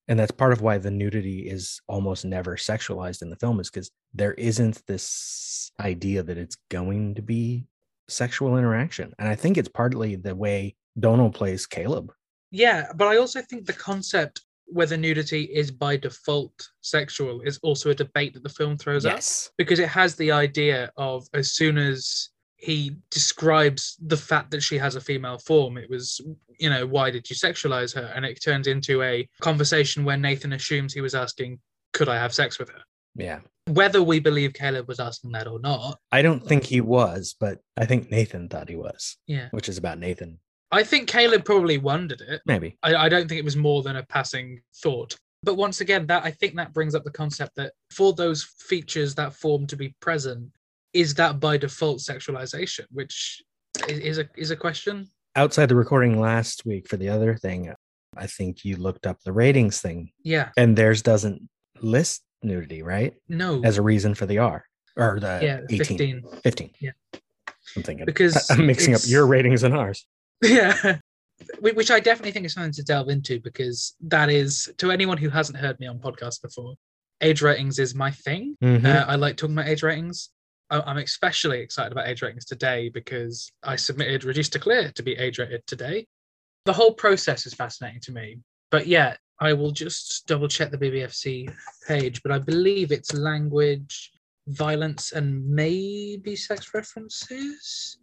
and 0.10 0.18
that's 0.18 0.32
part 0.32 0.54
of 0.54 0.62
why 0.62 0.78
the 0.78 0.92
nudity 0.92 1.50
is 1.50 1.82
almost 1.88 2.24
never 2.26 2.56
sexualized 2.56 3.22
in 3.22 3.30
the 3.30 3.36
film 3.36 3.60
is 3.60 3.70
because 3.70 3.92
there 4.14 4.34
isn't 4.36 4.82
this 4.88 5.72
idea 5.80 6.24
that 6.24 6.38
it's 6.38 6.58
going 6.70 7.16
to 7.16 7.22
be 7.22 7.66
sexual 8.10 8.58
interaction 8.58 9.14
and 9.20 9.28
i 9.28 9.36
think 9.36 9.58
it's 9.58 9.68
partly 9.70 10.16
the 10.16 10.34
way 10.36 10.76
donald 11.00 11.34
plays 11.36 11.66
caleb 11.68 12.12
Yeah, 12.52 12.92
but 12.96 13.08
I 13.10 13.18
also 13.18 13.42
think 13.42 13.66
the 13.66 13.74
concept 13.74 14.42
whether 14.68 14.98
nudity 14.98 15.44
is 15.44 15.72
by 15.72 15.96
default 15.98 16.70
sexual 16.82 17.42
is 17.42 17.60
also 17.64 17.90
a 17.90 17.96
debate 17.96 18.34
that 18.34 18.44
the 18.44 18.50
film 18.50 18.78
throws 18.78 19.06
up 19.06 19.20
because 19.58 19.80
it 19.80 19.90
has 19.90 20.16
the 20.16 20.32
idea 20.32 20.92
of 20.98 21.26
as 21.34 21.54
soon 21.54 21.78
as 21.78 22.30
he 22.58 22.98
describes 23.12 23.98
the 24.08 24.18
fact 24.18 24.52
that 24.52 24.64
she 24.64 24.78
has 24.80 24.96
a 24.96 25.02
female 25.02 25.38
form, 25.38 25.78
it 25.78 25.88
was, 25.90 26.20
you 26.60 26.72
know, 26.72 26.88
why 26.88 27.12
did 27.12 27.30
you 27.30 27.36
sexualize 27.36 27.94
her? 27.94 28.12
And 28.16 28.26
it 28.26 28.42
turns 28.44 28.66
into 28.66 29.04
a 29.04 29.30
conversation 29.42 30.04
where 30.04 30.18
Nathan 30.18 30.54
assumes 30.54 30.92
he 30.92 31.02
was 31.02 31.14
asking, 31.14 31.60
could 31.94 32.10
I 32.10 32.16
have 32.16 32.34
sex 32.34 32.58
with 32.58 32.70
her? 32.70 32.82
yeah 33.18 33.40
Whether 33.66 34.02
we 34.02 34.20
believe 34.20 34.54
Caleb 34.54 34.88
was 34.88 35.00
asking 35.00 35.32
that 35.32 35.48
or 35.48 35.60
not, 35.60 36.00
i 36.12 36.22
don't 36.22 36.46
think 36.46 36.64
he 36.64 36.80
was 36.80 37.36
but 37.40 37.60
i 37.76 37.86
think 37.86 38.10
nathan 38.12 38.48
thought 38.48 38.70
he 38.70 38.76
was 38.76 39.18
yeah. 39.28 39.50
which 39.52 39.68
is 39.68 39.78
about 39.78 40.00
nathan 40.00 40.40
I 40.72 40.84
think 40.84 41.08
Caleb 41.08 41.46
probably 41.46 41.78
wondered 41.78 42.22
it. 42.22 42.42
maybe 42.46 42.78
I, 42.84 42.96
I 42.96 43.10
don't 43.10 43.28
think 43.28 43.40
it 43.40 43.46
was 43.46 43.56
more 43.56 43.84
than 43.84 43.96
a 43.96 44.04
passing 44.04 44.62
thought. 44.84 45.16
But 45.44 45.56
once 45.56 45.82
again, 45.82 46.08
that 46.08 46.26
I 46.26 46.32
think 46.32 46.56
that 46.56 46.74
brings 46.74 46.96
up 46.96 47.04
the 47.04 47.12
concept 47.12 47.56
that 47.56 47.74
for 47.92 48.12
those 48.14 48.44
features 48.44 49.16
that 49.16 49.34
form 49.34 49.68
to 49.68 49.76
be 49.78 49.96
present, 50.02 50.50
is 50.94 51.14
that 51.16 51.40
by 51.40 51.58
default 51.58 52.00
sexualization, 52.00 52.86
which 52.92 53.42
is, 53.88 54.00
is 54.00 54.18
a 54.18 54.28
is 54.36 54.52
a 54.52 54.56
question. 54.56 55.08
outside 55.36 55.68
the 55.70 55.76
recording 55.76 56.20
last 56.20 56.66
week 56.66 56.88
for 56.90 56.98
the 56.98 57.08
other 57.10 57.36
thing 57.36 57.72
i 58.18 58.26
think 58.26 58.66
you 58.66 58.76
looked 58.78 59.06
up 59.06 59.18
the 59.24 59.32
ratings 59.32 59.80
thing 59.82 60.10
Yeah, 60.24 60.50
and 60.58 60.76
theirs 60.76 61.02
doesn't 61.04 61.48
list 61.82 62.24
nudity, 62.42 62.82
right? 62.82 63.14
no, 63.30 63.62
As 63.64 63.78
a 63.78 63.82
reason 63.82 64.16
for 64.16 64.26
the 64.26 64.40
R 64.40 64.66
or 64.96 65.20
the 65.20 65.40
yeah, 65.44 65.60
18, 65.70 66.24
15. 66.24 66.24
15. 66.44 66.72
Yeah. 66.80 66.92
I'm 67.76 67.84
thinking 67.84 68.06
Because 68.06 68.50
I'm 68.52 68.66
mixing 68.66 68.96
up 68.96 69.02
your 69.06 69.28
ratings 69.28 69.62
and 69.64 69.76
ours. 69.76 70.06
Yeah. 70.42 70.98
Which 71.62 71.92
I 71.92 72.00
definitely 72.00 72.32
think 72.32 72.46
is 72.48 72.54
something 72.54 72.72
to 72.74 72.84
delve 72.84 73.10
into 73.10 73.40
because 73.40 73.96
that 74.02 74.30
is, 74.30 74.72
to 74.78 74.92
anyone 74.92 75.18
who 75.18 75.30
hasn't 75.30 75.58
heard 75.58 75.80
me 75.80 75.86
on 75.88 76.00
podcasts 76.00 76.42
before, 76.42 76.74
age 77.22 77.42
ratings 77.42 77.78
is 77.80 77.94
my 77.94 78.12
thing. 78.12 78.56
Mhm. 78.64 78.86
Uh, 78.86 79.06
I 79.08 79.16
like 79.16 79.38
talking 79.38 79.56
about 79.56 79.68
age 79.68 79.84
ratings. 79.84 80.30
I- 80.70 80.82
I'm 80.82 80.98
especially 80.98 81.60
excited 81.62 81.92
about 81.92 82.08
age 82.08 82.22
ratings 82.24 82.46
today 82.46 82.90
because 82.90 83.52
I 83.64 83.76
submitted 83.76 84.24
Reduced 84.24 84.54
to 84.54 84.60
Clear 84.60 84.92
to 84.92 85.04
be 85.04 85.14
age 85.14 85.38
rated 85.40 85.66
today. 85.68 86.08
The 86.66 86.74
whole 86.74 86.94
process 86.94 87.46
is 87.46 87.54
fascinating 87.54 88.02
to 88.02 88.12
me. 88.12 88.40
But 88.72 88.88
yeah, 88.88 89.16
I 89.40 89.54
will 89.54 89.72
just 89.72 90.26
double 90.28 90.48
check 90.48 90.72
the 90.72 90.78
BBFC 90.78 91.48
page, 91.88 92.22
but 92.24 92.32
I 92.32 92.40
believe 92.40 92.92
it's 92.92 93.14
language, 93.14 94.12
violence, 94.48 95.12
and 95.12 95.48
maybe 95.48 96.36
sex 96.36 96.74
references. 96.74 97.98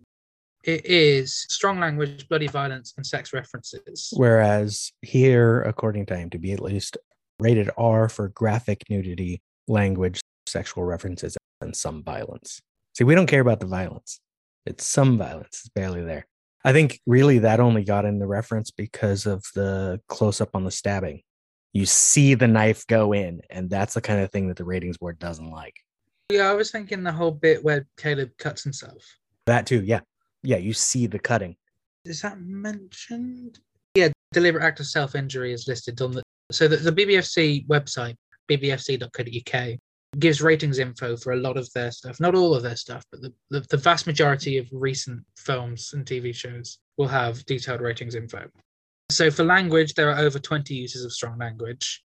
It 0.65 0.87
is 0.87 1.45
strong 1.51 1.79
language, 1.79 2.27
bloody 2.27 2.47
violence, 2.47 2.95
and 2.97 3.07
sex 3.07 3.35
references. 3.35 4.09
Whereas 4.17 4.93
here, 5.03 5.61
according 5.63 6.07
time 6.07 6.31
to 6.31 6.39
IMDb 6.39 6.55
at 6.55 6.61
least, 6.61 6.97
rated 7.39 7.69
R 7.77 8.09
for 8.09 8.29
graphic 8.29 8.83
nudity, 8.89 9.43
language, 9.69 10.21
sexual 10.47 10.85
references, 10.85 11.37
and 11.61 11.77
some 11.77 12.03
violence. 12.03 12.63
See, 12.95 13.05
we 13.05 13.15
don't 13.15 13.27
care 13.27 13.43
about 13.43 13.61
the 13.61 13.67
violence. 13.67 14.21
It's 14.65 14.87
some 14.87 15.19
violence, 15.19 15.61
it's 15.65 15.69
barely 15.69 16.03
there. 16.03 16.27
I 16.65 16.73
think 16.73 16.99
really 17.07 17.41
that 17.41 17.61
only 17.61 17.85
got 17.85 18.07
in 18.07 18.19
the 18.19 18.27
reference 18.27 18.71
because 18.71 19.27
of 19.27 19.45
the 19.55 20.01
close 20.09 20.41
up 20.41 20.51
on 20.55 20.65
the 20.65 20.71
stabbing. 20.71 21.21
You 21.75 21.85
see 21.85 22.33
the 22.33 22.49
knife 22.49 22.87
go 22.87 23.13
in, 23.13 23.43
and 23.51 23.69
that's 23.69 23.93
the 23.93 24.01
kind 24.01 24.21
of 24.21 24.31
thing 24.33 24.49
that 24.49 24.57
the 24.57 24.65
ratings 24.65 24.97
board 24.97 25.19
doesn't 25.19 25.51
like. 25.51 25.75
Yeah, 26.31 26.51
I 26.51 26.55
was 26.55 26.71
thinking 26.71 27.03
the 27.03 27.13
whole 27.13 27.33
bit 27.33 27.63
where 27.63 27.87
Caleb 27.99 28.31
cuts 28.39 28.63
himself. 28.63 29.05
That 29.45 29.67
too, 29.67 29.83
yeah. 29.85 30.01
Yeah, 30.45 30.59
you 30.59 30.75
see 30.75 31.07
the 31.07 31.19
cutting. 31.19 31.57
Is 32.05 32.23
that 32.23 32.39
mentioned? 32.39 33.59
Yeah, 33.95 34.09
deliberate 34.33 34.63
act 34.63 34.81
of 34.81 34.87
self 34.87 35.15
injury 35.15 35.53
is 35.53 35.67
listed 35.67 36.01
on 36.03 36.13
the 36.13 36.23
so 36.53 36.69
the, 36.69 36.77
the 36.77 36.93
BBFC 36.93 37.67
website, 37.67 38.17
bbfc.co.uk, 38.51 39.79
gives 40.19 40.43
ratings 40.43 40.79
info 40.79 41.17
for 41.17 41.33
a 41.33 41.37
lot 41.37 41.57
of 41.57 41.71
their 41.73 41.91
stuff. 41.91 42.21
Not 42.21 42.35
all 42.35 42.55
of 42.55 42.63
their 42.63 42.77
stuff, 42.77 43.03
but 43.11 43.23
the, 43.23 43.33
the, 43.51 43.61
the 43.71 43.77
vast 43.79 44.07
majority 44.07 44.59
of 44.59 44.69
recent 44.71 45.23
films 45.39 45.93
and 45.95 46.05
TV 46.05 46.35
shows 46.35 46.79
will 46.99 47.09
have 47.09 47.45
detailed 47.47 47.81
ratings 47.81 48.15
info. 48.15 48.47
So 49.11 49.31
for 49.31 49.45
language, 49.45 49.95
there 49.95 50.11
are 50.11 50.19
over 50.19 50.39
20 50.39 50.75
uses 50.75 51.05
of 51.05 51.13
strong 51.13 51.39
language. 51.39 52.03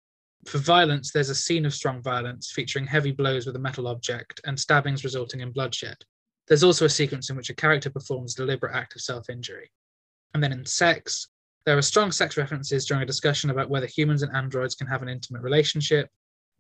For 0.46 0.58
violence, 0.58 1.12
there's 1.12 1.30
a 1.30 1.36
scene 1.36 1.66
of 1.66 1.74
strong 1.74 2.02
violence 2.02 2.52
featuring 2.52 2.86
heavy 2.86 3.12
blows 3.12 3.46
with 3.46 3.56
a 3.56 3.60
metal 3.60 3.88
object 3.88 4.42
and 4.46 4.60
stabbings 4.60 5.04
resulting 5.04 5.40
in 5.40 5.52
bloodshed. 5.52 5.98
There's 6.48 6.64
also 6.64 6.86
a 6.86 6.90
sequence 6.90 7.30
in 7.30 7.36
which 7.36 7.50
a 7.50 7.56
character 7.56 7.90
performs 7.90 8.34
a 8.34 8.38
deliberate 8.38 8.76
act 8.76 8.96
of 8.96 9.02
self 9.02 9.30
injury. 9.30 9.72
And 10.34 10.44
then 10.44 10.52
in 10.52 10.66
sex, 10.66 11.28
there 11.66 11.78
are 11.78 11.82
strong 11.82 12.12
sex 12.12 12.36
references 12.38 12.86
during 12.86 13.04
a 13.04 13.06
discussion 13.06 13.50
about 13.50 13.70
whether 13.70 13.86
humans 13.86 14.24
and 14.24 14.36
androids 14.36 14.76
can 14.76 14.88
have 14.88 15.02
an 15.02 15.10
intimate 15.10 15.42
relationship. 15.42 16.10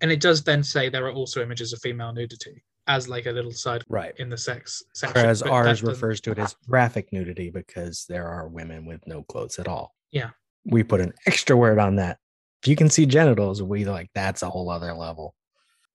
And 0.02 0.12
it 0.12 0.22
does 0.22 0.44
then 0.44 0.64
say 0.64 0.90
there 0.90 1.06
are 1.06 1.12
also 1.12 1.42
images 1.42 1.74
of 1.74 1.80
female 1.82 2.14
nudity 2.14 2.64
as 2.88 3.08
like 3.08 3.26
a 3.26 3.32
little 3.32 3.52
side 3.52 3.84
Right. 3.88 4.14
in 4.18 4.30
the 4.30 4.38
sex 4.38 4.84
section. 4.94 5.22
Whereas 5.22 5.42
ours 5.42 5.84
refers 5.84 6.20
to 6.22 6.32
it 6.32 6.40
as 6.40 6.56
graphic 6.68 7.12
nudity 7.14 7.50
because 7.50 8.06
there 8.10 8.28
are 8.28 8.48
women 8.48 8.86
with 8.86 9.06
no 9.08 9.24
clothes 9.24 9.60
at 9.60 9.68
all. 9.68 9.94
Yeah. 10.12 10.32
We 10.66 10.84
put 10.84 11.02
an 11.02 11.14
extra 11.26 11.56
word 11.56 11.80
on 11.80 11.98
that. 11.98 12.20
If 12.62 12.68
you 12.68 12.76
can 12.76 12.90
see 12.90 13.06
genitals, 13.06 13.62
we 13.62 13.86
like 13.86 14.10
that's 14.14 14.42
a 14.42 14.50
whole 14.50 14.70
other 14.70 14.94
level. 14.94 15.36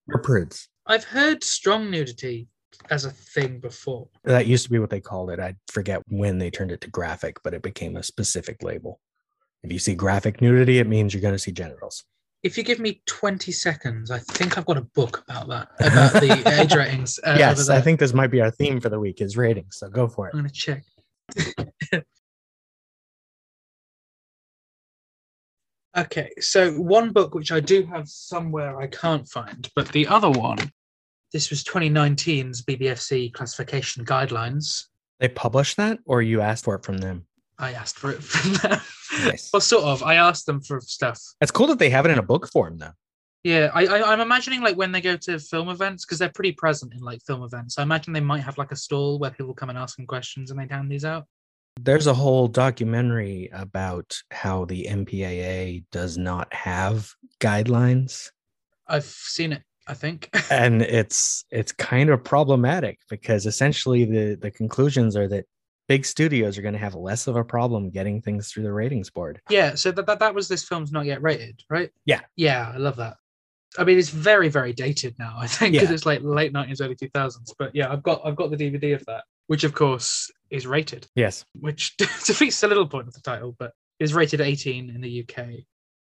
We're 0.07 0.21
prudes. 0.21 0.67
I've 0.85 1.03
heard 1.03 1.43
strong 1.43 1.91
nudity 1.91 2.47
as 2.89 3.05
a 3.05 3.11
thing 3.11 3.59
before. 3.59 4.07
That 4.23 4.47
used 4.47 4.63
to 4.65 4.69
be 4.71 4.79
what 4.79 4.89
they 4.89 5.01
called 5.01 5.29
it. 5.29 5.39
I 5.39 5.55
forget 5.71 6.01
when 6.07 6.37
they 6.37 6.49
turned 6.49 6.71
it 6.71 6.81
to 6.81 6.89
graphic, 6.89 7.41
but 7.43 7.53
it 7.53 7.61
became 7.61 7.95
a 7.95 8.03
specific 8.03 8.63
label. 8.63 8.99
If 9.63 9.71
you 9.71 9.79
see 9.79 9.95
graphic 9.95 10.41
nudity, 10.41 10.79
it 10.79 10.87
means 10.87 11.13
you're 11.13 11.21
going 11.21 11.33
to 11.33 11.39
see 11.39 11.51
genitals. 11.51 12.05
If 12.41 12.57
you 12.57 12.63
give 12.63 12.79
me 12.79 13.01
20 13.05 13.51
seconds, 13.51 14.11
I 14.11 14.19
think 14.19 14.57
I've 14.57 14.65
got 14.65 14.77
a 14.77 14.81
book 14.81 15.25
about 15.27 15.49
that, 15.49 15.67
about 15.79 16.13
the 16.13 16.59
age 16.61 16.73
ratings. 16.73 17.19
Uh, 17.21 17.35
yes, 17.37 17.67
I 17.67 17.81
think 17.81 17.99
this 17.99 18.13
might 18.13 18.31
be 18.31 18.39
our 18.39 18.51
theme 18.51 18.79
for 18.79 18.87
the 18.87 18.99
week 18.99 19.19
is 19.19 19.35
ratings. 19.35 19.75
So 19.77 19.89
go 19.89 20.07
for 20.07 20.27
it. 20.27 20.31
I'm 20.33 20.39
going 20.39 20.49
to 20.49 20.55
check. 20.55 20.83
okay, 25.97 26.29
so 26.39 26.71
one 26.75 27.11
book 27.11 27.35
which 27.35 27.51
I 27.51 27.59
do 27.59 27.85
have 27.87 28.07
somewhere 28.07 28.79
I 28.79 28.87
can't 28.87 29.27
find, 29.27 29.69
but 29.75 29.89
the 29.89 30.07
other 30.07 30.29
one, 30.29 30.71
this 31.31 31.49
was 31.49 31.63
2019's 31.63 32.63
BBFC 32.63 33.31
classification 33.33 34.05
guidelines. 34.05 34.85
They 35.19 35.27
published 35.27 35.77
that, 35.77 35.99
or 36.05 36.21
you 36.21 36.41
asked 36.41 36.63
for 36.63 36.75
it 36.75 36.83
from 36.83 36.97
them. 36.97 37.25
I 37.57 37.73
asked 37.73 37.99
for 37.99 38.11
it 38.11 38.23
from 38.23 38.53
them. 38.53 38.81
Nice. 39.23 39.49
well, 39.51 39.59
sort 39.59 39.83
of. 39.83 40.03
I 40.03 40.15
asked 40.15 40.45
them 40.45 40.61
for 40.61 40.79
stuff. 40.81 41.19
It's 41.41 41.51
cool 41.51 41.67
that 41.67 41.79
they 41.79 41.89
have 41.89 42.05
it 42.05 42.11
in 42.11 42.19
a 42.19 42.23
book 42.23 42.47
form, 42.51 42.77
though. 42.77 42.93
Yeah, 43.43 43.71
I, 43.73 43.85
I 43.85 44.13
I'm 44.13 44.19
imagining 44.19 44.61
like 44.61 44.77
when 44.77 44.91
they 44.91 45.01
go 45.01 45.15
to 45.15 45.39
film 45.39 45.69
events 45.69 46.05
because 46.05 46.19
they're 46.19 46.29
pretty 46.29 46.51
present 46.51 46.93
in 46.93 46.99
like 46.99 47.21
film 47.25 47.43
events. 47.43 47.79
I 47.79 47.83
imagine 47.83 48.13
they 48.13 48.19
might 48.19 48.43
have 48.43 48.57
like 48.57 48.71
a 48.71 48.75
stall 48.75 49.17
where 49.17 49.31
people 49.31 49.53
come 49.53 49.69
and 49.69 49.77
ask 49.77 49.95
them 49.95 50.05
questions 50.05 50.51
and 50.51 50.59
they 50.59 50.67
hand 50.67 50.91
these 50.91 51.05
out. 51.05 51.25
There's 51.79 52.07
a 52.07 52.13
whole 52.13 52.47
documentary 52.47 53.49
about 53.53 54.21
how 54.31 54.65
the 54.65 54.87
MPAA 54.89 55.85
does 55.91 56.17
not 56.17 56.53
have 56.53 57.13
guidelines, 57.39 58.31
I've 58.89 59.05
seen 59.05 59.53
it. 59.53 59.61
I 59.89 59.93
think. 59.95 60.29
and 60.51 60.81
it's 60.83 61.43
it's 61.51 61.71
kind 61.71 62.09
of 62.09 62.23
problematic 62.23 62.99
because 63.09 63.45
essentially 63.45 64.05
the 64.05 64.35
the 64.39 64.51
conclusions 64.51 65.17
are 65.17 65.27
that 65.29 65.45
big 65.87 66.05
studios 66.05 66.57
are 66.57 66.61
going 66.61 66.75
to 66.75 66.79
have 66.79 66.93
less 66.93 67.25
of 67.25 67.35
a 67.35 67.43
problem 67.43 67.89
getting 67.89 68.21
things 68.21 68.51
through 68.51 68.61
the 68.63 68.71
ratings 68.71 69.09
board. 69.09 69.41
Yeah, 69.49 69.73
so 69.73 69.91
that, 69.91 70.05
that 70.05 70.19
that 70.19 70.35
was 70.35 70.47
this 70.47 70.63
film's 70.63 70.91
not 70.91 71.05
yet 71.05 71.21
rated, 71.23 71.61
right? 71.69 71.89
Yeah. 72.05 72.21
Yeah, 72.35 72.71
I 72.73 72.77
love 72.77 72.95
that. 72.97 73.15
I 73.77 73.83
mean, 73.83 73.97
it's 73.97 74.09
very 74.09 74.49
very 74.49 74.71
dated 74.73 75.15
now. 75.17 75.35
I 75.37 75.47
think 75.47 75.75
'cause 75.75 75.89
Yeah. 75.89 75.93
it's 75.93 76.05
like 76.05 76.21
late 76.21 76.53
nineties, 76.53 76.79
early 76.81 76.95
two 76.95 77.09
thousands. 77.13 77.53
But 77.57 77.71
yeah, 77.73 77.91
I've 77.91 78.03
got 78.03 78.21
I've 78.23 78.35
got 78.35 78.51
the 78.51 78.57
DVD 78.57 78.93
of 78.95 79.03
that, 79.07 79.23
which 79.47 79.63
of 79.63 79.73
course 79.73 80.29
is 80.51 80.67
rated, 80.67 81.07
Yes. 81.15 81.43
which 81.59 81.97
defeats 81.97 82.61
the 82.61 82.67
little 82.67 82.87
point 82.87 83.07
of 83.07 83.13
the 83.15 83.21
title, 83.21 83.55
but 83.57 83.73
is 83.99 84.13
rated 84.13 84.41
eighteen 84.41 84.89
in 84.91 85.01
the 85.01 85.23
UK. 85.27 85.65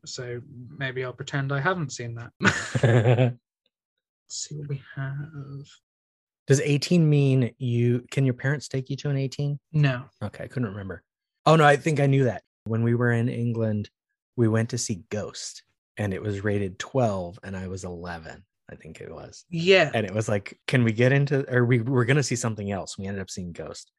So 0.07 0.41
maybe 0.79 1.05
I'll 1.05 1.13
pretend 1.13 1.53
I 1.53 1.61
haven't 1.61 1.93
seen 1.93 2.15
that. 2.17 3.37
Let's 4.31 4.49
see 4.49 4.55
what 4.55 4.69
we 4.69 4.81
have. 4.95 5.67
Does 6.47 6.61
18 6.61 7.09
mean 7.11 7.53
you 7.59 8.07
can 8.13 8.25
your 8.25 8.35
parents 8.35 8.69
take 8.69 8.89
you 8.89 8.95
to 8.99 9.11
an 9.11 9.17
18? 9.17 9.59
No. 9.73 10.05
Okay, 10.23 10.45
I 10.45 10.47
couldn't 10.47 10.69
remember. 10.69 11.03
Oh 11.47 11.57
no, 11.57 11.65
I 11.65 11.75
think 11.75 11.99
I 11.99 12.07
knew 12.07 12.23
that. 12.25 12.45
When 12.63 12.85
we 12.85 12.95
were 12.95 13.11
in 13.11 13.29
England, 13.29 13.91
we 14.37 14.47
went 14.47 14.71
to 14.71 14.79
see 14.79 15.03
Ghost 15.11 15.65
and 15.97 16.15
it 16.15 16.23
was 16.23 16.45
rated 16.45 16.79
12 16.79 17.41
and 17.43 17.57
I 17.57 17.67
was 17.67 17.83
11, 17.83 18.45
I 18.71 18.75
think 18.77 19.01
it 19.01 19.13
was. 19.13 19.45
Yeah. 19.51 19.91
And 19.93 20.07
it 20.07 20.15
was 20.15 20.29
like, 20.29 20.61
can 20.69 20.85
we 20.85 20.93
get 20.93 21.11
into 21.11 21.45
or 21.53 21.65
we 21.65 21.81
were 21.81 22.05
going 22.05 22.17
to 22.17 22.23
see 22.23 22.37
something 22.37 22.71
else. 22.71 22.97
We 22.97 23.07
ended 23.07 23.23
up 23.23 23.31
seeing 23.31 23.51
Ghost. 23.51 23.91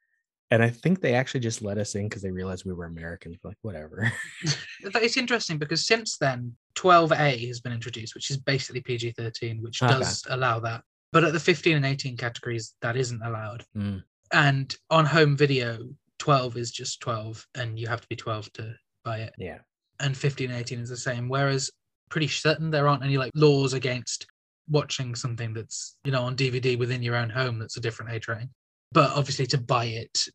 And 0.51 0.61
I 0.61 0.69
think 0.69 0.99
they 0.99 1.15
actually 1.15 1.39
just 1.39 1.61
let 1.61 1.77
us 1.77 1.95
in 1.95 2.09
because 2.09 2.21
they 2.21 2.29
realized 2.29 2.65
we 2.65 2.73
were 2.73 2.85
Americans. 2.85 3.37
We're 3.41 3.51
like, 3.51 3.57
whatever. 3.61 4.11
It's 4.83 5.15
interesting 5.15 5.57
because 5.57 5.85
since 5.85 6.17
then, 6.17 6.55
12A 6.75 7.47
has 7.47 7.59
been 7.61 7.71
introduced, 7.71 8.15
which 8.15 8.29
is 8.31 8.37
basically 8.37 8.81
PG 8.81 9.11
13, 9.11 9.61
which 9.61 9.81
Okay. 9.81 9.93
does 9.93 10.23
allow 10.29 10.59
that. 10.59 10.83
But 11.13 11.23
at 11.23 11.33
the 11.33 11.39
15 11.39 11.77
and 11.77 11.85
18 11.85 12.17
categories, 12.17 12.73
that 12.81 12.97
isn't 12.97 13.21
allowed. 13.21 13.63
Mm. 13.77 14.03
And 14.33 14.75
on 14.89 15.05
home 15.05 15.37
video, 15.37 15.79
12 16.19 16.57
is 16.57 16.71
just 16.71 16.99
12, 17.01 17.45
and 17.55 17.79
you 17.79 17.87
have 17.87 18.01
to 18.01 18.07
be 18.07 18.15
12 18.15 18.51
to 18.53 18.73
buy 19.05 19.19
it. 19.19 19.33
Yeah. 19.37 19.59
And 19.99 20.17
15 20.17 20.49
and 20.49 20.59
18 20.59 20.79
is 20.79 20.89
the 20.89 20.97
same. 20.97 21.29
Whereas, 21.29 21.69
pretty 22.09 22.27
certain 22.27 22.71
there 22.71 22.87
aren't 22.87 23.03
any 23.03 23.17
like 23.17 23.31
laws 23.35 23.73
against 23.73 24.25
watching 24.69 25.15
something 25.15 25.53
that's, 25.53 25.97
you 26.03 26.11
know, 26.11 26.23
on 26.23 26.35
DVD 26.35 26.77
within 26.77 27.03
your 27.03 27.15
own 27.15 27.29
home 27.29 27.59
that's 27.59 27.77
a 27.77 27.81
different 27.81 28.11
age 28.11 28.27
rating. 28.27 28.49
But 28.91 29.11
obviously, 29.11 29.45
to 29.47 29.57
buy 29.57 29.85
it, 29.85 30.25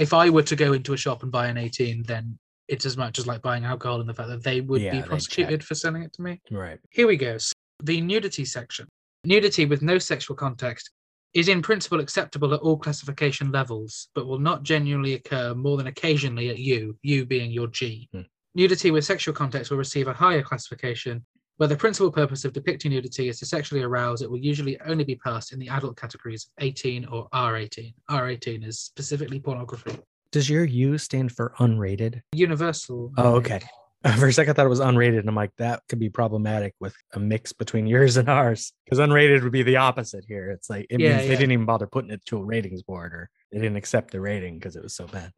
if 0.00 0.12
I 0.12 0.30
were 0.30 0.42
to 0.42 0.56
go 0.56 0.72
into 0.72 0.92
a 0.92 0.96
shop 0.96 1.22
and 1.22 1.32
buy 1.32 1.46
an 1.48 1.56
18, 1.56 2.02
then 2.04 2.38
it's 2.68 2.86
as 2.86 2.96
much 2.96 3.18
as 3.18 3.26
like 3.26 3.42
buying 3.42 3.64
alcohol 3.64 4.00
and 4.00 4.08
the 4.08 4.14
fact 4.14 4.28
that 4.28 4.42
they 4.42 4.60
would 4.60 4.80
Yeah, 4.80 5.00
be 5.00 5.02
prosecuted 5.02 5.62
for 5.62 5.74
selling 5.74 6.02
it 6.02 6.12
to 6.14 6.22
me. 6.22 6.40
Right. 6.50 6.78
Here 6.90 7.06
we 7.06 7.16
go. 7.16 7.38
So 7.38 7.52
the 7.82 8.00
nudity 8.00 8.44
section. 8.44 8.88
Nudity 9.24 9.66
with 9.66 9.82
no 9.82 9.98
sexual 9.98 10.36
context 10.36 10.90
is 11.34 11.48
in 11.48 11.62
principle 11.62 12.00
acceptable 12.00 12.54
at 12.54 12.60
all 12.60 12.78
classification 12.78 13.50
levels, 13.50 14.08
but 14.14 14.26
will 14.26 14.38
not 14.38 14.62
genuinely 14.62 15.14
occur 15.14 15.54
more 15.54 15.76
than 15.76 15.88
occasionally 15.88 16.48
at 16.50 16.58
U, 16.58 16.96
U 17.02 17.26
being 17.26 17.50
your 17.50 17.66
G. 17.66 18.08
Hmm. 18.12 18.22
Nudity 18.54 18.92
with 18.92 19.04
sexual 19.04 19.34
context 19.34 19.70
will 19.70 19.78
receive 19.78 20.06
a 20.06 20.12
higher 20.12 20.42
classification. 20.42 21.24
Where 21.56 21.68
the 21.68 21.76
principal 21.76 22.10
purpose 22.10 22.44
of 22.44 22.52
depicting 22.52 22.90
nudity 22.90 23.28
is 23.28 23.38
to 23.38 23.46
sexually 23.46 23.84
arouse, 23.84 24.22
it 24.22 24.30
will 24.30 24.38
usually 24.38 24.80
only 24.80 25.04
be 25.04 25.14
passed 25.14 25.52
in 25.52 25.60
the 25.60 25.68
adult 25.68 25.96
categories 25.96 26.46
of 26.58 26.64
18 26.64 27.04
or 27.04 27.28
R18. 27.32 27.94
R18 28.10 28.66
is 28.66 28.80
specifically 28.80 29.38
pornography. 29.38 29.96
Does 30.32 30.50
your 30.50 30.64
U 30.64 30.98
stand 30.98 31.30
for 31.30 31.54
unrated? 31.60 32.22
Universal. 32.32 33.12
Oh, 33.16 33.36
okay. 33.36 33.60
For 34.18 34.26
a 34.26 34.32
second, 34.34 34.50
I 34.50 34.54
thought 34.54 34.66
it 34.66 34.68
was 34.68 34.80
unrated, 34.80 35.20
and 35.20 35.28
I'm 35.30 35.34
like, 35.34 35.56
that 35.56 35.82
could 35.88 35.98
be 35.98 36.10
problematic 36.10 36.74
with 36.78 36.94
a 37.14 37.18
mix 37.18 37.54
between 37.54 37.86
yours 37.94 38.18
and 38.18 38.28
ours. 38.28 38.72
Because 38.84 38.98
unrated 38.98 39.42
would 39.42 39.52
be 39.52 39.62
the 39.62 39.76
opposite 39.76 40.26
here. 40.28 40.50
It's 40.50 40.68
like 40.68 40.88
it 40.90 41.00
Yeah, 41.00 41.16
means 41.16 41.28
they 41.28 41.36
didn't 41.36 41.52
even 41.52 41.64
bother 41.64 41.86
putting 41.86 42.10
it 42.10 42.22
to 42.26 42.36
a 42.36 42.44
ratings 42.44 42.82
board, 42.82 43.14
or 43.14 43.30
they 43.50 43.60
didn't 43.60 43.76
accept 43.76 44.10
the 44.10 44.20
rating 44.20 44.58
because 44.58 44.76
it 44.76 44.82
was 44.82 44.94
so 44.94 45.06
bad. 45.06 45.32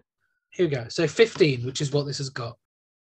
Here 0.51 0.67
we 0.67 0.75
go. 0.75 0.87
So 0.89 1.07
15, 1.07 1.65
which 1.65 1.81
is 1.81 1.93
what 1.93 2.07
this 2.07 2.19
has 2.19 2.31
got. 2.31 2.57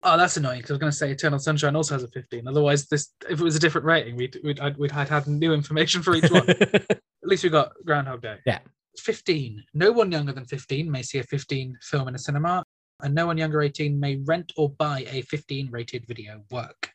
Oh, 0.07 0.19
that's 0.19 0.37
annoying 0.37 0.59
because 0.59 0.71
I 0.71 0.75
was 0.75 0.81
going 0.81 0.93
to 0.93 0.97
say 0.97 1.11
Eternal 1.11 1.39
Sunshine 1.39 1.75
also 1.75 1.95
has 1.95 2.03
a 2.03 2.09
15. 2.09 2.47
Otherwise, 2.47 2.87
this 2.87 3.13
if 3.29 3.41
it 3.41 3.45
was 3.45 3.57
a 3.57 3.59
different 3.59 3.87
rating, 3.87 4.17
we'd 4.17 4.39
we'd 4.45 4.61
I'd, 4.61 4.77
we'd 4.77 4.91
had 4.91 5.09
had 5.09 5.27
new 5.27 5.55
information 5.55 6.03
for 6.03 6.15
each 6.15 6.31
one. 6.31 6.49
At 6.51 7.01
least 7.23 7.43
we 7.43 7.49
got 7.51 7.73
Groundhog 7.87 8.21
Day. 8.21 8.37
Yeah. 8.45 8.59
15. 8.99 9.65
No 9.75 9.91
one 9.93 10.13
younger 10.13 10.33
than 10.33 10.45
15 10.45 10.91
may 10.91 11.03
see 11.03 11.19
a 11.19 11.23
15 11.25 11.79
film 11.83 12.09
in 12.09 12.15
a 12.15 12.19
cinema, 12.19 12.63
and 13.03 13.15
no 13.15 13.27
one 13.27 13.39
younger 13.39 13.63
18 13.63 13.99
may 13.99 14.17
rent 14.17 14.53
or 14.57 14.69
buy 14.71 15.05
a 15.11 15.23
15 15.23 15.71
rated 15.71 16.07
video 16.07 16.43
work. 16.51 16.91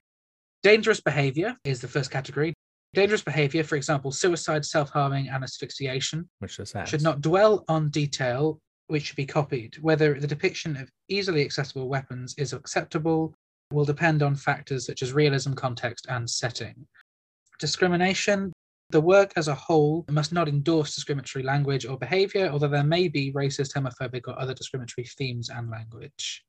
Dangerous 0.61 1.01
behavior 1.01 1.57
is 1.63 1.81
the 1.81 1.87
first 1.87 2.11
category. 2.11 2.53
Dangerous 2.93 3.21
behavior, 3.21 3.63
for 3.63 3.75
example, 3.75 4.11
suicide, 4.11 4.65
self 4.65 4.91
harming, 4.91 5.29
and 5.29 5.43
asphyxiation, 5.43 6.29
Which 6.39 6.57
this 6.57 6.73
has. 6.73 6.89
should 6.89 7.01
not 7.01 7.21
dwell 7.21 7.65
on 7.67 7.89
detail 7.89 8.59
which 8.87 9.05
should 9.05 9.15
be 9.15 9.25
copied. 9.25 9.77
Whether 9.81 10.19
the 10.19 10.27
depiction 10.27 10.75
of 10.75 10.89
easily 11.09 11.43
accessible 11.43 11.89
weapons 11.89 12.35
is 12.37 12.53
acceptable 12.53 13.33
will 13.71 13.85
depend 13.85 14.23
on 14.23 14.35
factors 14.35 14.85
such 14.85 15.03
as 15.03 15.13
realism, 15.13 15.53
context, 15.53 16.07
and 16.09 16.29
setting. 16.29 16.87
Discrimination. 17.59 18.51
The 18.91 19.01
work 19.01 19.33
as 19.35 19.47
a 19.47 19.53
whole 19.53 20.05
must 20.09 20.33
not 20.33 20.49
endorse 20.49 20.95
discriminatory 20.95 21.43
language 21.43 21.85
or 21.85 21.97
behavior, 21.97 22.49
although 22.51 22.67
there 22.67 22.83
may 22.83 23.07
be 23.07 23.31
racist, 23.33 23.73
homophobic, 23.73 24.27
or 24.27 24.39
other 24.39 24.55
discriminatory 24.55 25.05
themes 25.05 25.49
and 25.49 25.69
language. 25.69 26.43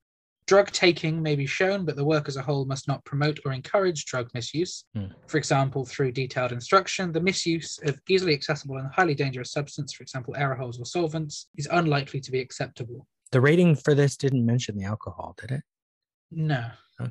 Drug 0.47 0.71
taking 0.71 1.23
may 1.23 1.37
be 1.37 1.47
shown, 1.47 1.85
but 1.85 1.97
the 1.97 2.05
work 2.05 2.27
as 2.29 2.37
a 2.37 2.43
whole 2.43 2.65
must 2.65 2.89
not 2.89 3.05
promote 3.05 3.39
or 3.45 3.53
encourage 3.53 4.07
drug 4.07 4.31
misuse. 4.33 4.85
Hmm. 4.95 5.07
For 5.27 5.37
example, 5.37 5.85
through 5.85 6.13
detailed 6.13 6.53
instruction, 6.53 7.13
the 7.13 7.21
misuse 7.21 7.79
of 7.85 8.01
easily 8.09 8.33
accessible 8.33 8.79
and 8.79 8.91
highly 8.91 9.15
dangerous 9.15 9.53
substance, 9.53 9.93
for 9.93 10.03
example, 10.03 10.35
aerosols 10.39 10.81
or 10.81 10.87
solvents, 10.87 11.47
is 11.57 11.69
unlikely 11.71 12.21
to 12.21 12.33
be 12.33 12.41
acceptable. 12.41 13.07
The 13.33 13.41
rating 13.41 13.77
for 13.77 13.95
this 13.95 14.17
didn't 14.17 14.45
mention 14.45 14.77
the 14.77 14.85
alcohol, 14.85 15.37
did 15.41 15.53
it? 15.53 15.63
No. 16.31 16.67
Huh. 16.99 17.09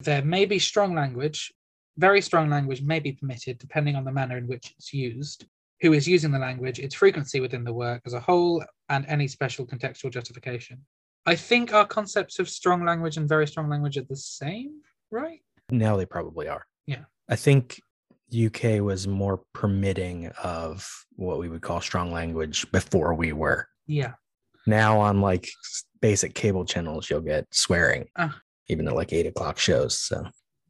There 0.00 0.22
may 0.22 0.44
be 0.44 0.58
strong 0.58 0.94
language. 0.94 1.52
Very 1.98 2.20
strong 2.20 2.48
language 2.48 2.82
may 2.82 3.00
be 3.00 3.12
permitted 3.12 3.58
depending 3.58 3.96
on 3.96 4.04
the 4.04 4.12
manner 4.12 4.38
in 4.38 4.46
which 4.46 4.74
it's 4.78 4.92
used, 4.92 5.46
who 5.80 5.92
is 5.92 6.06
using 6.06 6.30
the 6.30 6.38
language, 6.38 6.78
its 6.78 6.94
frequency 6.94 7.40
within 7.40 7.64
the 7.64 7.72
work 7.72 8.00
as 8.06 8.14
a 8.14 8.20
whole, 8.20 8.64
and 8.88 9.04
any 9.06 9.26
special 9.26 9.66
contextual 9.66 10.10
justification. 10.10 10.80
I 11.26 11.34
think 11.34 11.72
our 11.72 11.86
concepts 11.86 12.38
of 12.38 12.48
strong 12.48 12.84
language 12.84 13.16
and 13.16 13.28
very 13.28 13.46
strong 13.46 13.68
language 13.68 13.98
are 13.98 14.04
the 14.08 14.16
same, 14.16 14.80
right? 15.10 15.40
Now 15.70 15.96
they 15.96 16.06
probably 16.06 16.48
are. 16.48 16.64
Yeah. 16.86 17.04
I 17.28 17.36
think 17.36 17.80
UK 18.32 18.80
was 18.80 19.08
more 19.08 19.42
permitting 19.52 20.28
of 20.42 20.88
what 21.16 21.38
we 21.38 21.48
would 21.48 21.62
call 21.62 21.80
strong 21.80 22.12
language 22.12 22.70
before 22.70 23.14
we 23.14 23.32
were. 23.32 23.68
Yeah. 23.86 24.12
Now 24.70 25.00
on 25.00 25.20
like 25.20 25.48
basic 26.00 26.34
cable 26.34 26.64
channels, 26.64 27.10
you'll 27.10 27.20
get 27.20 27.46
swearing, 27.50 28.06
Ah. 28.16 28.38
even 28.68 28.86
at 28.88 28.94
like 28.94 29.12
eight 29.12 29.26
o'clock 29.26 29.58
shows. 29.58 29.98
So 29.98 30.24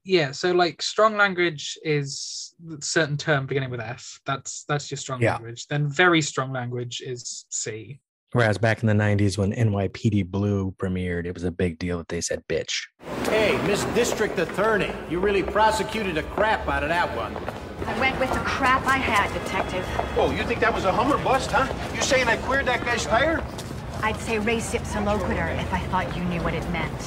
Yeah. 0.05 0.33
So 0.33 0.53
like 0.53 0.81
strong 0.81 1.17
language 1.19 1.79
is 1.85 2.55
a 2.73 2.83
certain 2.83 3.17
term 3.19 3.47
beginning 3.47 3.71
with 3.71 3.81
F. 3.81 4.19
That's 4.25 4.65
that's 4.65 4.91
your 4.91 4.99
strong 4.99 5.21
Yeah. 5.23 5.35
language. 5.35 5.67
Then 5.69 5.87
very 5.89 6.23
strong 6.23 6.51
language 6.53 7.03
is 7.05 7.45
C. 7.51 8.01
whereas 8.33 8.57
back 8.59 8.81
in 8.83 8.87
the 8.87 8.95
'90s 8.95 9.37
when 9.37 9.53
NYPD 9.53 10.23
Blue 10.23 10.71
premiered, 10.79 11.27
it 11.27 11.35
was 11.35 11.43
a 11.45 11.51
big 11.51 11.79
deal 11.79 11.99
that 11.99 12.09
they 12.09 12.21
said 12.23 12.43
"bitch." 12.49 12.73
Hey, 13.25 13.59
Miss 13.67 13.85
District 13.95 14.39
Attorney, 14.39 14.93
you 15.11 15.19
really 15.21 15.43
prosecuted 15.43 16.15
the 16.15 16.23
crap 16.23 16.67
out 16.69 16.83
of 16.85 16.89
that 16.89 17.09
one. 17.17 17.35
I 17.87 17.99
went 18.01 18.19
with 18.21 18.31
the 18.33 18.39
crap 18.41 18.87
I 18.87 18.99
had, 18.99 19.33
Detective. 19.43 19.85
Oh, 20.17 20.31
you 20.31 20.45
think 20.45 20.61
that 20.61 20.73
was 20.73 20.85
a 20.85 20.93
Hummer 20.93 21.19
bust, 21.25 21.51
huh? 21.51 21.67
You 21.95 22.01
saying 22.03 22.29
I 22.29 22.37
queered 22.37 22.67
that 22.67 22.85
guy's 22.85 23.05
tire? 23.05 23.43
I'd 24.03 24.19
say 24.21 24.39
res 24.39 24.73
ipsa 24.73 25.05
loquitur 25.05 25.61
if 25.61 25.73
I 25.73 25.81
thought 25.89 26.17
you 26.17 26.25
knew 26.25 26.41
what 26.43 26.55
it 26.55 26.69
meant. 26.71 27.01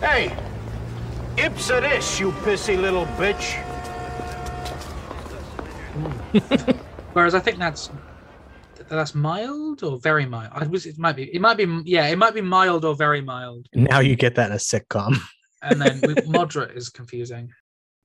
Hey, 0.00 0.36
ipsa 1.36 1.80
this, 1.80 2.20
you 2.20 2.30
pissy 2.30 2.80
little 2.80 3.06
bitch. 3.18 3.56
Whereas 7.14 7.34
I 7.34 7.40
think 7.40 7.58
that's 7.58 7.90
that's 8.88 9.14
mild 9.14 9.82
or 9.82 9.98
very 9.98 10.24
mild. 10.24 10.52
I 10.54 10.66
was 10.66 10.86
it 10.86 10.98
might 10.98 11.16
be 11.16 11.24
it 11.34 11.40
might 11.40 11.56
be 11.56 11.66
yeah 11.84 12.06
it 12.06 12.16
might 12.16 12.34
be 12.34 12.40
mild 12.40 12.84
or 12.84 12.94
very 12.94 13.20
mild. 13.20 13.66
Now 13.74 13.98
you 13.98 14.14
get 14.14 14.36
that 14.36 14.50
in 14.50 14.52
a 14.52 14.56
sitcom. 14.56 15.16
And 15.60 15.82
then 15.82 16.00
with 16.02 16.28
moderate 16.28 16.76
is 16.76 16.88
confusing 16.88 17.50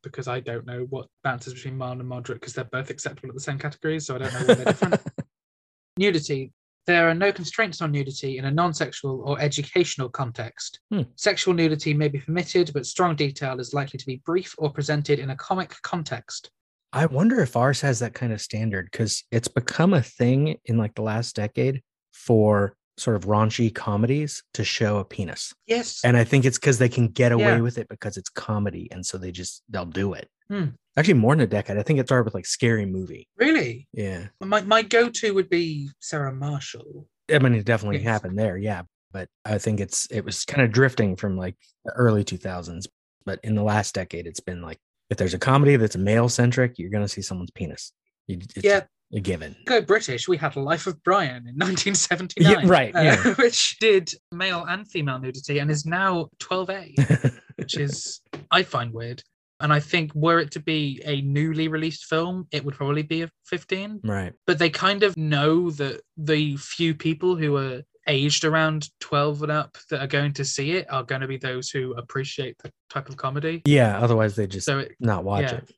because 0.02 0.28
I 0.28 0.39
don't 0.39 0.65
know 0.65 0.88
what 0.89 1.06
bounces 1.23 1.54
between 1.54 1.78
mild 1.78 1.99
and 1.99 2.10
moderate 2.10 2.39
because 2.39 2.56
they're 2.56 2.63
both 2.63 2.89
acceptable 2.89 3.30
at 3.30 3.36
the 3.36 3.41
same 3.41 3.60
categories, 3.60 4.08
so 4.08 4.15
I 4.15 4.17
don't 4.17 4.34
know 4.34 4.39
why 4.39 4.54
they're 4.56 4.65
different. 4.65 4.99
nudity. 5.97 6.52
There 6.86 7.08
are 7.10 7.13
no 7.13 7.32
constraints 7.32 7.82
on 7.82 7.91
nudity 7.91 8.38
in 8.38 8.46
a 8.46 8.52
non-sexual 8.52 9.22
or 9.26 9.39
educational 9.39 10.10
context. 10.10 10.80
Hmm. 10.91 11.04
Sexual 11.15 11.54
nudity 11.54 11.93
may 11.93 12.10
be 12.10 12.19
permitted, 12.19 12.72
but 12.74 12.86
strong 12.86 13.15
detail 13.15 13.60
is 13.60 13.74
likely 13.74 13.98
to 13.98 14.06
be 14.06 14.22
brief 14.26 14.54
or 14.58 14.69
presented 14.72 15.19
in 15.19 15.30
a 15.30 15.36
comic 15.36 15.74
context. 15.84 16.52
I 16.91 17.06
wonder 17.06 17.39
if 17.39 17.56
ours 17.56 17.82
has 17.82 18.00
that 18.00 18.13
kind 18.13 18.34
of 18.34 18.41
standard 18.41 18.89
because 18.91 19.24
it's 19.32 19.48
become 19.48 19.93
a 19.93 20.02
thing 20.04 20.58
in 20.65 20.78
like 20.78 20.93
the 20.96 21.02
last 21.02 21.36
decade 21.36 21.82
for 22.12 22.76
sort 22.98 23.15
of 23.15 23.26
raunchy 23.26 23.74
comedies 23.74 24.43
to 24.54 24.63
show 24.63 24.98
a 24.98 25.06
penis. 25.06 25.54
Yes. 25.65 26.02
And 26.04 26.15
I 26.15 26.24
think 26.24 26.46
it's 26.46 26.60
because 26.60 26.78
they 26.78 26.89
can 26.89 27.08
get 27.08 27.32
away 27.32 27.43
Yeah. 27.46 27.62
with 27.62 27.80
it 27.80 27.88
because 27.89 28.17
it's 28.17 28.30
comedy. 28.30 28.88
And 28.91 29.04
so 29.04 29.17
they 29.17 29.32
just, 29.32 29.63
they'll 29.69 29.86
do 29.86 30.13
it. 30.13 30.30
Hmm. 30.50 30.65
Actually, 30.95 31.15
more 31.15 31.36
than 31.36 31.43
a 31.43 31.47
decade. 31.47 31.77
I 31.77 31.84
think 31.84 31.99
it 31.99 32.08
started 32.08 32.25
with 32.25 32.34
like 32.36 32.45
Scary 32.45 32.86
Movie. 32.86 33.27
really? 33.38 33.88
Yeah. 33.93 34.27
My 34.39 34.62
my 34.62 34.82
go-to 34.84 35.34
would 35.34 35.49
be 35.49 35.89
Sarah 35.99 36.34
Marshall. 36.34 37.08
I 37.34 37.39
mean, 37.39 37.56
it 37.56 37.65
definitely 37.65 37.97
Yes. 37.97 38.06
happened 38.08 38.38
there. 38.38 38.58
Yeah. 38.58 38.84
But 39.12 39.29
I 39.45 39.58
think 39.60 39.79
it's, 39.79 40.08
it 40.12 40.25
was 40.25 40.43
kind 40.45 40.63
of 40.63 40.71
drifting 40.71 41.15
from 41.15 41.38
like 41.38 41.56
the 41.86 41.91
early 41.93 42.23
2000s. 42.23 42.86
But 43.25 43.39
in 43.43 43.56
the 43.56 43.63
last 43.63 43.93
decade, 43.95 44.27
it's 44.27 44.39
been 44.39 44.62
like, 44.62 44.77
if 45.10 45.17
there's 45.17 45.34
a 45.34 45.39
comedy 45.39 45.75
that's 45.77 45.95
male 45.95 46.29
centric, 46.29 46.77
you're 46.77 46.89
going 46.89 47.03
to 47.03 47.08
see 47.08 47.21
someone's 47.21 47.51
penis. 47.51 47.93
You- 48.27 48.39
It's 48.56 48.63
Yeah. 48.63 48.82
a 49.13 49.19
given. 49.19 49.56
Go 49.65 49.82
British. 49.82 50.27
We 50.27 50.38
had 50.38 50.56
Life 50.56 50.88
of 50.88 51.01
Brian 51.03 51.47
in 51.47 51.56
1979, 51.56 52.63
Yeah, 52.65 52.67
right, 52.69 52.95
uh, 52.95 53.01
yeah. 53.01 53.34
which 53.38 53.77
did 53.79 54.12
male 54.32 54.65
and 54.67 54.89
female 54.89 55.19
nudity 55.19 55.60
and 55.60 55.69
is 55.71 55.86
now 55.86 56.29
12A, 56.39 57.34
which 57.56 57.77
is 57.77 58.21
I 58.51 58.63
find 58.63 58.91
weird. 58.93 59.23
And 59.63 59.71
I 59.71 59.80
think 59.80 60.13
were 60.13 60.39
it 60.39 60.52
to 60.52 60.60
be 60.60 61.02
a 61.06 61.21
newly 61.21 61.69
released 61.69 62.06
film, 62.06 62.47
it 62.52 62.65
would 62.65 62.76
probably 62.76 63.02
be 63.02 63.21
a 63.21 63.30
15. 63.45 64.02
right. 64.04 64.34
But 64.45 64.60
they 64.60 64.69
kind 64.69 65.04
of 65.04 65.15
know 65.15 65.71
that 65.71 66.02
the 66.17 66.58
few 66.58 66.93
people 66.93 67.38
who 67.38 67.56
are 67.56 67.82
aged 68.08 68.43
around 68.43 68.89
12 68.99 69.43
and 69.43 69.52
up 69.54 69.78
that 69.89 70.02
are 70.02 70.08
going 70.08 70.34
to 70.34 70.43
see 70.43 70.73
it 70.73 70.86
are 70.91 71.04
going 71.04 71.21
to 71.21 71.28
be 71.28 71.38
those 71.38 71.69
who 71.69 71.93
appreciate 71.93 72.58
the 72.62 72.69
type 72.89 73.08
of 73.08 73.15
comedy. 73.15 73.62
Yeah. 73.65 73.99
Otherwise, 73.99 74.36
they 74.36 74.47
just 74.47 74.65
So 74.65 74.80
it, 74.80 74.91
not 74.99 75.23
watch 75.23 75.43
yeah. 75.43 75.60
it. 75.60 75.71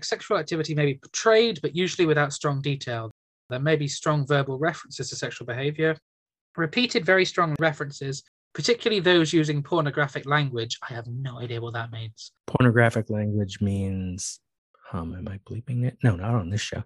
Sexual 0.00 0.38
activity 0.38 0.76
may 0.76 0.86
be 0.86 0.94
portrayed, 0.94 1.58
but 1.62 1.74
usually 1.74 2.06
without 2.06 2.32
strong 2.32 2.62
detail. 2.62 3.10
There 3.50 3.58
may 3.58 3.74
be 3.74 3.88
strong 3.88 4.24
verbal 4.24 4.60
references 4.60 5.10
to 5.10 5.16
sexual 5.16 5.46
behavior, 5.46 5.96
repeated 6.56 7.04
very 7.04 7.24
strong 7.24 7.56
references, 7.58 8.22
particularly 8.54 9.00
those 9.00 9.32
using 9.32 9.62
pornographic 9.62 10.26
language. 10.26 10.78
I 10.88 10.92
have 10.94 11.06
no 11.06 11.38
idea 11.38 11.60
what 11.60 11.74
that 11.74 11.90
means. 11.92 12.32
Pornographic 12.46 13.10
language 13.10 13.60
means, 13.60 14.40
um, 14.92 15.14
am 15.14 15.28
I 15.28 15.38
bleeping 15.50 15.84
it? 15.86 15.96
No, 16.02 16.16
not 16.16 16.34
on 16.34 16.50
this 16.50 16.60
show. 16.60 16.82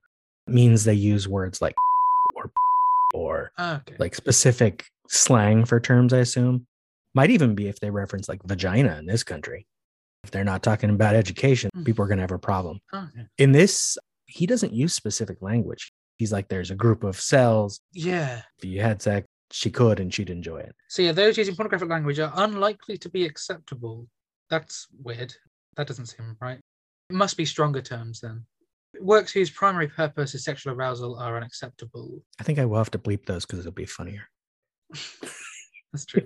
It 0.46 0.54
means 0.54 0.84
they 0.84 0.94
use 0.94 1.26
words 1.28 1.60
like 1.60 1.74
or 2.34 2.50
or 3.14 3.52
Okay. 3.58 3.96
like 3.98 4.14
specific 4.14 4.84
slang 5.08 5.64
for 5.64 5.80
terms, 5.80 6.12
I 6.12 6.18
assume. 6.18 6.66
Might 7.14 7.30
even 7.30 7.54
be 7.54 7.68
if 7.68 7.80
they 7.80 7.90
reference 7.90 8.28
like 8.28 8.42
vagina 8.44 8.96
in 8.98 9.06
this 9.06 9.22
country. 9.24 9.66
If 10.24 10.30
they're 10.32 10.44
not 10.44 10.62
talking 10.62 10.90
about 10.90 11.14
education, 11.14 11.70
Mm. 11.76 11.84
people 11.86 12.04
are 12.04 12.08
going 12.08 12.18
to 12.18 12.22
have 12.22 12.32
a 12.32 12.38
problem. 12.38 12.80
Oh, 12.92 13.08
yeah. 13.16 13.22
In 13.38 13.52
this, 13.52 13.96
he 14.26 14.44
doesn't 14.46 14.72
use 14.72 14.92
specific 14.92 15.40
language. 15.40 15.92
He's 16.18 16.32
like, 16.32 16.48
there's 16.48 16.70
a 16.70 16.74
group 16.74 17.04
of 17.04 17.18
cells. 17.20 17.80
yeah. 17.92 18.42
If 18.58 18.64
you 18.64 18.80
had 18.82 19.00
sex, 19.00 19.26
she 19.52 19.70
could 19.70 20.00
and 20.00 20.12
she'd 20.12 20.30
enjoy 20.30 20.58
it. 20.58 20.74
So 20.88 21.02
yeah, 21.02 21.12
those 21.12 21.36
using 21.38 21.54
pornographic 21.54 21.88
language 21.88 22.18
are 22.18 22.32
unlikely 22.36 22.98
to 22.98 23.08
be 23.08 23.24
acceptable. 23.24 24.06
That's 24.50 24.86
weird. 25.02 25.34
That 25.76 25.86
doesn't 25.86 26.06
seem 26.06 26.36
right. 26.40 26.58
It 27.10 27.14
must 27.16 27.36
be 27.36 27.44
stronger 27.44 27.80
terms 27.82 28.20
then. 28.20 28.44
Works 29.00 29.32
whose 29.32 29.50
primary 29.50 29.88
purpose 29.88 30.34
is 30.34 30.44
sexual 30.44 30.72
arousal 30.74 31.18
are 31.18 31.36
unacceptable. 31.36 32.22
I 32.40 32.42
think 32.44 32.58
I 32.58 32.64
will 32.64 32.78
have 32.78 32.90
to 32.92 32.98
bleep 32.98 33.26
those 33.26 33.44
because 33.44 33.60
it'll 33.60 33.72
be 33.72 33.84
funnier. 33.84 34.22
That's 35.92 36.06
true. 36.06 36.22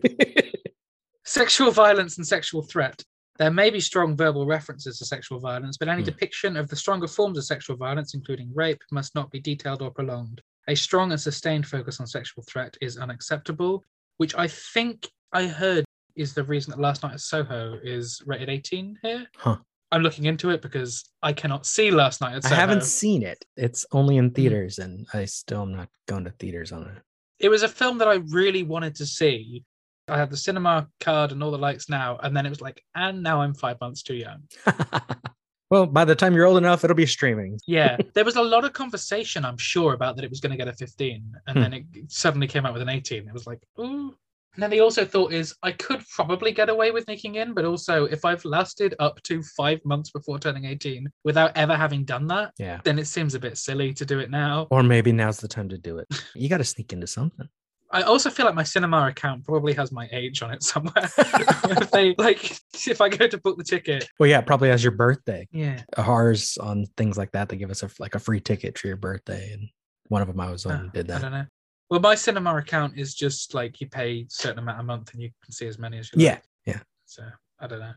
Sexual 1.25 1.71
violence 1.73 2.17
and 2.19 2.27
sexual 2.27 2.63
threat. 2.63 3.03
There 3.39 3.51
may 3.51 3.71
be 3.71 3.81
strong 3.81 4.17
verbal 4.17 4.47
references 4.47 4.99
to 4.99 5.05
sexual 5.05 5.41
violence, 5.41 5.77
but 5.79 5.89
any 5.89 6.03
Hmm. 6.03 6.07
depiction 6.07 6.57
of 6.57 6.69
the 6.69 6.77
stronger 6.77 7.07
forms 7.09 7.39
of 7.39 7.45
sexual 7.45 7.77
violence, 7.77 8.15
including 8.15 8.51
rape, 8.55 8.83
must 8.91 9.15
not 9.15 9.31
be 9.31 9.41
detailed 9.41 9.83
or 9.83 9.91
prolonged. 9.91 10.43
A 10.71 10.77
strong 10.77 11.11
and 11.11 11.21
sustained 11.21 11.67
focus 11.67 11.99
on 11.99 12.07
sexual 12.07 12.45
threat 12.49 12.77
is 12.81 12.97
unacceptable, 12.97 13.85
which 14.19 14.37
I 14.37 14.47
think 14.47 15.09
I 15.33 15.49
heard 15.49 15.85
is 16.15 16.33
the 16.33 16.45
reason 16.45 16.71
that 16.71 16.79
Last 16.79 17.03
Night 17.03 17.15
at 17.15 17.21
Soho 17.21 17.81
is 17.83 18.23
rated 18.25 18.49
18 18.49 18.97
here. 19.03 19.27
Huh. 19.37 19.57
I'm 19.91 20.03
looking 20.03 20.27
into 20.27 20.51
it 20.51 20.63
because 20.63 21.11
I 21.25 21.33
cannot 21.33 21.67
see 21.67 21.91
Last 21.91 22.21
Night 22.21 22.37
at 22.37 22.45
Soho. 22.45 22.55
I 22.55 22.59
haven't 22.59 22.85
seen 22.85 23.25
it. 23.25 23.45
It's 23.57 23.85
only 23.91 24.17
in 24.17 24.31
mm. 24.31 24.35
theaters, 24.37 24.79
and 24.79 25.09
I 25.13 25.25
still 25.25 25.63
am 25.63 25.75
not 25.75 25.89
going 26.07 26.23
to 26.23 26.31
theaters 26.31 26.71
on 26.71 26.83
it. 26.83 27.03
it 27.41 27.49
was 27.49 27.65
a 27.65 27.69
film 27.69 27.99
that 27.99 28.07
I 28.07 28.21
really 28.29 28.63
wanted 28.63 28.95
to 28.97 29.07
see. 29.07 29.65
I 30.07 30.19
had 30.19 30.31
the 30.31 30.37
cinema 30.37 30.87
card 31.01 31.33
and 31.33 31.43
all 31.43 31.51
the 31.51 31.59
likes 31.59 31.89
now, 31.89 32.17
and 32.23 32.37
then 32.37 32.47
it 32.47 32.51
was 32.51 32.61
like, 32.61 32.81
and 32.95 33.25
now 33.25 33.41
I'm 33.41 33.55
five 33.55 33.81
months 33.81 34.05
too 34.05 34.15
young. 34.15 34.45
well, 35.71 35.87
by 35.87 36.05
the 36.05 36.15
time 36.15 36.35
you're 36.35 36.47
old 36.47 36.59
enough, 36.59 36.83
it'll 36.85 36.97
be 36.97 37.07
streaming. 37.07 37.59
Yeah, 37.67 37.97
there 38.15 38.25
was 38.25 38.37
a 38.37 38.43
lot 38.43 38.65
of 38.65 38.73
conversation, 38.73 39.45
I'm 39.45 39.57
sure, 39.59 39.95
about 39.95 40.17
that 40.17 40.25
it 40.25 40.31
was 40.31 40.41
going 40.41 40.51
to 40.53 40.57
get 40.59 40.69
a 40.69 40.73
15, 40.73 41.33
and 41.47 41.57
Hmm. 41.57 41.63
then 41.63 41.73
it 41.75 41.85
suddenly 42.09 42.47
came 42.47 42.67
out 42.67 42.73
with 42.73 42.83
an 42.83 42.89
18. 42.89 43.27
It 43.29 43.33
was 43.33 43.47
like, 43.47 43.61
ooh. 43.79 44.15
And 44.55 44.65
then 44.65 44.71
the 44.71 44.81
also 44.81 45.05
thought 45.05 45.33
is 45.33 45.55
I 45.63 45.71
could 45.71 46.03
probably 46.13 46.51
get 46.51 46.69
away 46.69 46.91
with 46.91 47.05
sneaking 47.05 47.37
in, 47.37 47.55
but 47.55 47.65
also 47.65 48.07
if 48.07 48.25
I've 48.25 48.45
lasted 48.45 48.97
up 48.99 49.23
to 49.23 49.45
five 49.57 49.79
months 49.85 50.11
before 50.11 50.41
turning 50.41 50.65
18 50.65 51.07
without 51.23 51.57
ever 51.57 51.77
having 51.77 52.05
done 52.05 52.27
that, 52.27 52.53
Yeah. 52.59 52.81
then 52.83 52.99
it 52.99 53.07
seems 53.07 53.37
a 53.37 53.39
bit 53.39 53.57
silly 53.57 53.95
to 53.95 54.05
do 54.05 54.19
it 54.19 54.29
now. 54.29 54.67
Or 54.73 54.83
maybe 54.83 55.13
now's 55.13 55.39
the 55.39 55.47
time 55.47 55.69
to 55.69 55.79
do 55.79 55.99
it. 55.99 56.09
You 56.35 56.49
got 56.49 56.59
to 56.59 56.65
sneak 56.65 56.93
into 56.93 57.07
something. 57.07 57.49
I 57.93 58.03
also 58.03 58.31
feel 58.31 58.47
like 58.47 58.55
my 58.55 58.63
cinema 58.63 59.09
account 59.09 59.45
probably 59.45 59.73
has 59.75 59.91
my 59.91 60.09
age 60.13 60.43
on 60.43 60.53
it 60.53 60.63
somewhere. 60.63 60.93
if 61.19 61.91
they 61.91 62.15
like, 62.19 62.59
if 62.87 63.01
I 63.01 63.09
go 63.09 63.27
to 63.27 63.39
book 63.39 63.59
the 63.59 63.65
ticket, 63.65 64.09
Well, 64.19 64.29
yeah, 64.29 64.41
probably 64.41 64.71
as 64.71 64.85
your 64.85 64.93
birthday. 64.93 65.49
yeah, 65.51 65.83
Ours 65.97 66.57
on 66.59 66.87
things 66.97 67.19
like 67.19 67.33
that, 67.33 67.49
they 67.49 67.57
give 67.57 67.71
us 67.71 67.83
a 67.83 67.91
like 67.99 68.15
a 68.15 68.21
free 68.21 68.41
ticket 68.41 68.79
for 68.79 68.87
your 68.87 68.97
birthday, 68.97 69.53
and 69.53 69.69
one 70.09 70.23
of 70.23 70.29
them 70.29 70.39
I 70.41 70.51
was 70.51 70.67
on 70.67 70.87
Oh, 70.87 70.91
did 70.93 71.09
that. 71.09 71.19
I 71.19 71.23
don't 71.23 71.33
know. 71.33 71.47
Well, 71.91 72.01
my 72.01 72.15
cinema 72.15 72.57
account 72.57 72.97
is 72.97 73.15
just 73.15 73.53
like 73.55 73.81
you 73.81 73.89
pay 73.89 74.21
a 74.21 74.27
certain 74.29 74.61
amount 74.61 74.79
a 74.79 74.85
month 74.85 75.13
and 75.13 75.21
you 75.21 75.31
can 75.43 75.53
see 75.53 75.67
as 75.67 75.77
many 75.79 75.99
as 75.99 76.11
you 76.13 76.23
Yeah, 76.23 76.35
like. 76.35 76.43
yeah. 76.67 76.79
So 77.07 77.25
I 77.59 77.67
don't 77.67 77.81
know. 77.81 77.93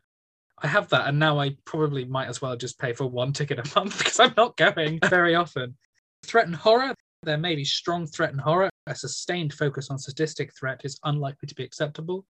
I 0.64 0.68
have 0.68 0.90
that, 0.90 1.08
and 1.08 1.20
now 1.20 1.40
I 1.40 1.56
probably 1.66 2.06
might 2.06 2.28
as 2.30 2.42
well 2.42 2.56
just 2.56 2.80
pay 2.80 2.94
for 2.94 3.06
one 3.06 3.32
ticket 3.34 3.60
a 3.60 3.80
month 3.80 3.98
because 4.00 4.20
I'm 4.20 4.34
not 4.36 4.58
going 4.58 5.00
very 5.08 5.36
often. 5.36 5.78
Threat 6.26 6.48
and 6.48 6.56
horror. 6.56 6.96
There 7.22 7.38
may 7.38 7.56
be 7.56 7.64
strong 7.66 8.08
threat 8.08 8.32
and 8.32 8.42
horror. 8.42 8.70
A 8.88 8.96
sustained 8.96 9.54
focus 9.54 9.90
on 9.90 9.98
sadistic 9.98 10.54
threat 10.58 10.82
is 10.84 11.00
unlikely 11.04 11.48
to 11.48 11.56
be 11.56 11.64
acceptable. 11.64 12.26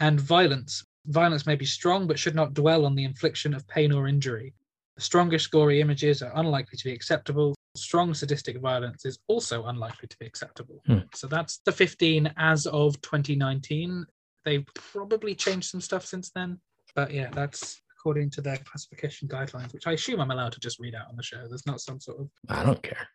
And 0.00 0.20
violence. 0.20 0.84
Violence 1.06 1.46
may 1.46 1.56
be 1.56 1.64
strong, 1.64 2.06
but 2.06 2.18
should 2.18 2.34
not 2.34 2.54
dwell 2.54 2.86
on 2.86 2.94
the 2.94 3.04
infliction 3.04 3.54
of 3.54 3.66
pain 3.68 3.92
or 3.92 4.08
injury. 4.08 4.54
The 4.96 5.02
strongest 5.02 5.50
gory 5.50 5.80
images 5.80 6.22
are 6.22 6.32
unlikely 6.34 6.76
to 6.76 6.84
be 6.84 6.92
acceptable. 6.92 7.54
Strong 7.76 8.14
sadistic 8.14 8.58
violence 8.60 9.04
is 9.04 9.18
also 9.28 9.66
unlikely 9.66 10.08
to 10.08 10.16
be 10.18 10.26
acceptable. 10.26 10.82
Hmm. 10.86 10.98
So 11.14 11.26
that's 11.26 11.58
the 11.64 11.72
15 11.72 12.32
as 12.36 12.66
of 12.66 13.00
2019. 13.02 14.06
They've 14.44 14.66
probably 14.74 15.34
changed 15.34 15.70
some 15.70 15.80
stuff 15.80 16.04
since 16.04 16.30
then. 16.30 16.58
But 16.94 17.12
yeah, 17.12 17.30
that's 17.32 17.80
according 17.98 18.30
to 18.30 18.40
their 18.40 18.56
classification 18.56 19.28
guidelines, 19.28 19.72
which 19.72 19.86
I 19.86 19.92
assume 19.92 20.20
I'm 20.20 20.30
allowed 20.30 20.52
to 20.52 20.60
just 20.60 20.78
read 20.78 20.94
out 20.94 21.08
on 21.08 21.16
the 21.16 21.22
show. 21.22 21.46
There's 21.48 21.66
not 21.66 21.80
some 21.80 22.00
sort 22.00 22.20
of 22.20 22.30
I 22.48 22.64
don't 22.64 22.82
care. 22.82 23.08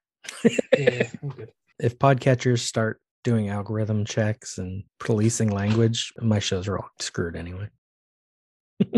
yeah, 0.77 1.09
all 1.21 1.29
good. 1.31 1.51
If 1.79 1.97
podcatchers 1.99 2.59
start 2.59 3.01
doing 3.23 3.49
algorithm 3.49 4.05
checks 4.05 4.57
and 4.57 4.83
policing 4.99 5.49
language, 5.49 6.11
my 6.19 6.39
shows 6.39 6.67
are 6.67 6.77
all 6.77 6.89
screwed 6.99 7.35
anyway. 7.35 7.69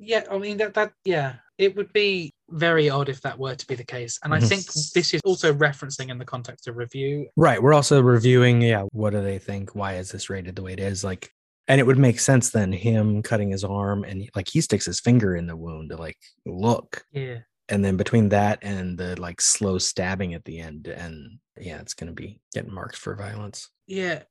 Yeah, 0.00 0.22
I 0.30 0.38
mean 0.38 0.58
that 0.58 0.74
that 0.74 0.92
yeah, 1.04 1.34
it 1.58 1.74
would 1.76 1.92
be 1.92 2.32
very 2.50 2.88
odd 2.88 3.08
if 3.08 3.20
that 3.22 3.36
were 3.36 3.56
to 3.56 3.66
be 3.66 3.74
the 3.74 3.84
case. 3.84 4.16
And 4.22 4.32
I 4.32 4.38
Mhm. 4.38 4.48
think 4.48 4.64
this 4.94 5.12
is 5.12 5.20
also 5.24 5.52
referencing 5.52 6.08
in 6.08 6.18
the 6.18 6.24
context 6.24 6.68
of 6.68 6.76
review. 6.76 7.28
Right. 7.36 7.60
We're 7.60 7.74
also 7.74 8.00
reviewing, 8.00 8.62
yeah, 8.62 8.84
what 8.92 9.10
do 9.10 9.20
they 9.22 9.40
think? 9.40 9.74
Why 9.74 9.96
is 9.96 10.12
this 10.12 10.30
rated 10.30 10.54
the 10.54 10.62
way 10.62 10.72
it 10.74 10.78
is? 10.78 11.02
Like, 11.02 11.32
and 11.66 11.80
it 11.80 11.84
would 11.84 11.98
make 11.98 12.20
sense 12.20 12.50
then 12.50 12.72
him 12.72 13.24
cutting 13.24 13.50
his 13.50 13.64
arm 13.64 14.04
and 14.04 14.30
like 14.36 14.46
he 14.48 14.60
sticks 14.60 14.86
his 14.86 15.00
finger 15.00 15.34
in 15.34 15.48
the 15.48 15.56
wound 15.56 15.90
to 15.90 15.96
like 15.96 16.16
look. 16.46 17.04
Yeah. 17.10 17.38
And 17.68 17.84
then 17.84 17.96
between 17.96 18.28
that 18.28 18.60
and 18.62 18.96
the 18.96 19.20
like 19.20 19.40
slow 19.40 19.78
stabbing 19.78 20.32
at 20.32 20.44
the 20.44 20.60
end, 20.60 20.86
and 20.86 21.40
yeah, 21.62 21.80
it's 21.80 21.94
going 21.94 22.08
to 22.08 22.14
be 22.14 22.40
getting 22.52 22.72
marked 22.72 22.96
for 22.96 23.14
violence. 23.14 23.70
Yeah. 23.86 24.22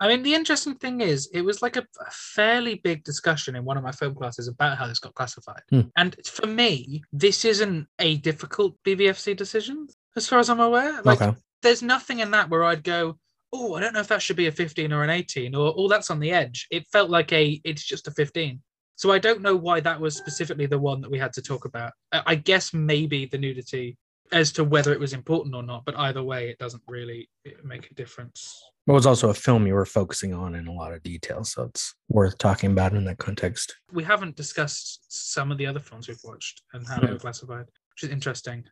I 0.00 0.06
mean, 0.06 0.22
the 0.22 0.34
interesting 0.34 0.76
thing 0.76 1.00
is, 1.00 1.28
it 1.32 1.40
was 1.40 1.60
like 1.60 1.76
a, 1.76 1.80
a 1.80 2.10
fairly 2.10 2.76
big 2.76 3.02
discussion 3.02 3.56
in 3.56 3.64
one 3.64 3.76
of 3.76 3.82
my 3.82 3.90
film 3.90 4.14
classes 4.14 4.46
about 4.46 4.78
how 4.78 4.86
this 4.86 5.00
got 5.00 5.14
classified. 5.14 5.62
Hmm. 5.70 5.80
And 5.96 6.16
for 6.24 6.46
me, 6.46 7.02
this 7.12 7.44
isn't 7.44 7.88
a 7.98 8.16
difficult 8.18 8.76
BBFC 8.86 9.36
decision, 9.36 9.88
as 10.16 10.28
far 10.28 10.38
as 10.38 10.50
I'm 10.50 10.60
aware. 10.60 11.02
Like, 11.02 11.20
okay. 11.20 11.36
there's 11.62 11.82
nothing 11.82 12.20
in 12.20 12.30
that 12.30 12.48
where 12.48 12.62
I'd 12.62 12.84
go, 12.84 13.18
oh, 13.52 13.74
I 13.74 13.80
don't 13.80 13.92
know 13.92 14.00
if 14.00 14.08
that 14.08 14.22
should 14.22 14.36
be 14.36 14.46
a 14.46 14.52
15 14.52 14.92
or 14.92 15.02
an 15.02 15.10
18, 15.10 15.54
or 15.54 15.74
oh, 15.76 15.88
that's 15.88 16.10
on 16.10 16.20
the 16.20 16.30
edge. 16.30 16.68
It 16.70 16.86
felt 16.92 17.10
like 17.10 17.32
a, 17.32 17.60
it's 17.64 17.82
just 17.82 18.06
a 18.06 18.12
15. 18.12 18.62
So 18.94 19.12
I 19.12 19.18
don't 19.18 19.42
know 19.42 19.54
why 19.54 19.78
that 19.80 20.00
was 20.00 20.16
specifically 20.16 20.66
the 20.66 20.78
one 20.78 21.00
that 21.00 21.10
we 21.10 21.18
had 21.18 21.32
to 21.34 21.42
talk 21.42 21.64
about. 21.64 21.92
I 22.12 22.22
I 22.26 22.34
guess 22.34 22.74
maybe 22.74 23.26
the 23.26 23.38
nudity 23.38 23.96
as 24.32 24.52
to 24.52 24.64
whether 24.64 24.92
it 24.92 25.00
was 25.00 25.12
important 25.12 25.54
or 25.54 25.62
not, 25.62 25.84
but 25.84 25.98
either 25.98 26.22
way, 26.22 26.48
it 26.48 26.58
doesn't 26.58 26.82
really 26.86 27.28
eh, 27.46 27.50
make 27.64 27.90
a 27.90 27.94
difference. 27.94 28.62
But 28.86 28.92
it 28.92 28.96
was 28.96 29.06
also 29.06 29.30
a 29.30 29.34
film 29.34 29.66
you 29.66 29.74
were 29.74 29.84
focusing 29.84 30.32
on 30.32 30.54
in 30.54 30.66
a 30.66 30.72
lot 30.72 30.92
of 30.92 31.02
detail. 31.02 31.44
So 31.44 31.64
it's 31.64 31.94
worth 32.08 32.38
talking 32.38 32.72
about 32.72 32.94
in 32.94 33.04
that 33.04 33.18
context. 33.18 33.74
We 33.92 34.04
haven't 34.04 34.36
discussed 34.36 35.04
some 35.08 35.52
of 35.52 35.58
the 35.58 35.66
other 35.66 35.80
films 35.80 36.08
we've 36.08 36.18
watched 36.24 36.62
and 36.72 36.86
how 36.86 37.00
they 37.00 37.08
were 37.08 37.12
hmm. 37.14 37.18
classified, 37.18 37.66
which 37.66 38.04
is 38.04 38.10
interesting. 38.10 38.64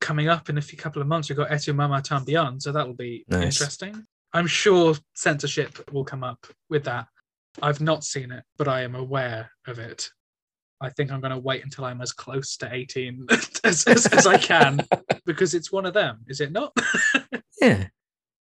Coming 0.00 0.28
up 0.28 0.48
in 0.48 0.58
a 0.58 0.62
few 0.62 0.78
couple 0.78 1.00
of 1.00 1.08
months, 1.08 1.28
we've 1.28 1.38
got 1.38 1.50
Y 1.50 1.56
Tu 1.56 1.72
Mamá 1.72 2.02
También, 2.02 2.60
so 2.60 2.72
that 2.72 2.86
will 2.86 2.94
be 2.94 3.24
Nice. 3.28 3.44
interesting. 3.44 4.04
I'm 4.32 4.46
sure 4.46 4.94
censorship 5.14 5.90
will 5.92 6.04
come 6.04 6.22
up 6.22 6.46
with 6.68 6.84
that. 6.84 7.06
I've 7.62 7.80
not 7.80 8.04
seen 8.04 8.30
it, 8.30 8.44
but 8.58 8.68
I 8.68 8.82
am 8.82 8.94
aware 8.94 9.50
of 9.66 9.78
it. 9.78 10.10
I 10.80 10.90
think 10.90 11.10
I'm 11.10 11.20
going 11.20 11.30
to 11.32 11.38
wait 11.38 11.64
until 11.64 11.84
I'm 11.86 12.00
as 12.02 12.12
close 12.12 12.56
to 12.58 12.68
18 12.72 13.26
as, 13.64 13.84
as, 13.84 14.06
as 14.06 14.26
I 14.26 14.36
can 14.38 14.80
because 15.26 15.54
it's 15.54 15.72
one 15.72 15.86
of 15.86 15.94
them, 15.94 16.20
is 16.28 16.40
it 16.40 16.52
not? 16.52 16.72
Yeah. 17.60 17.86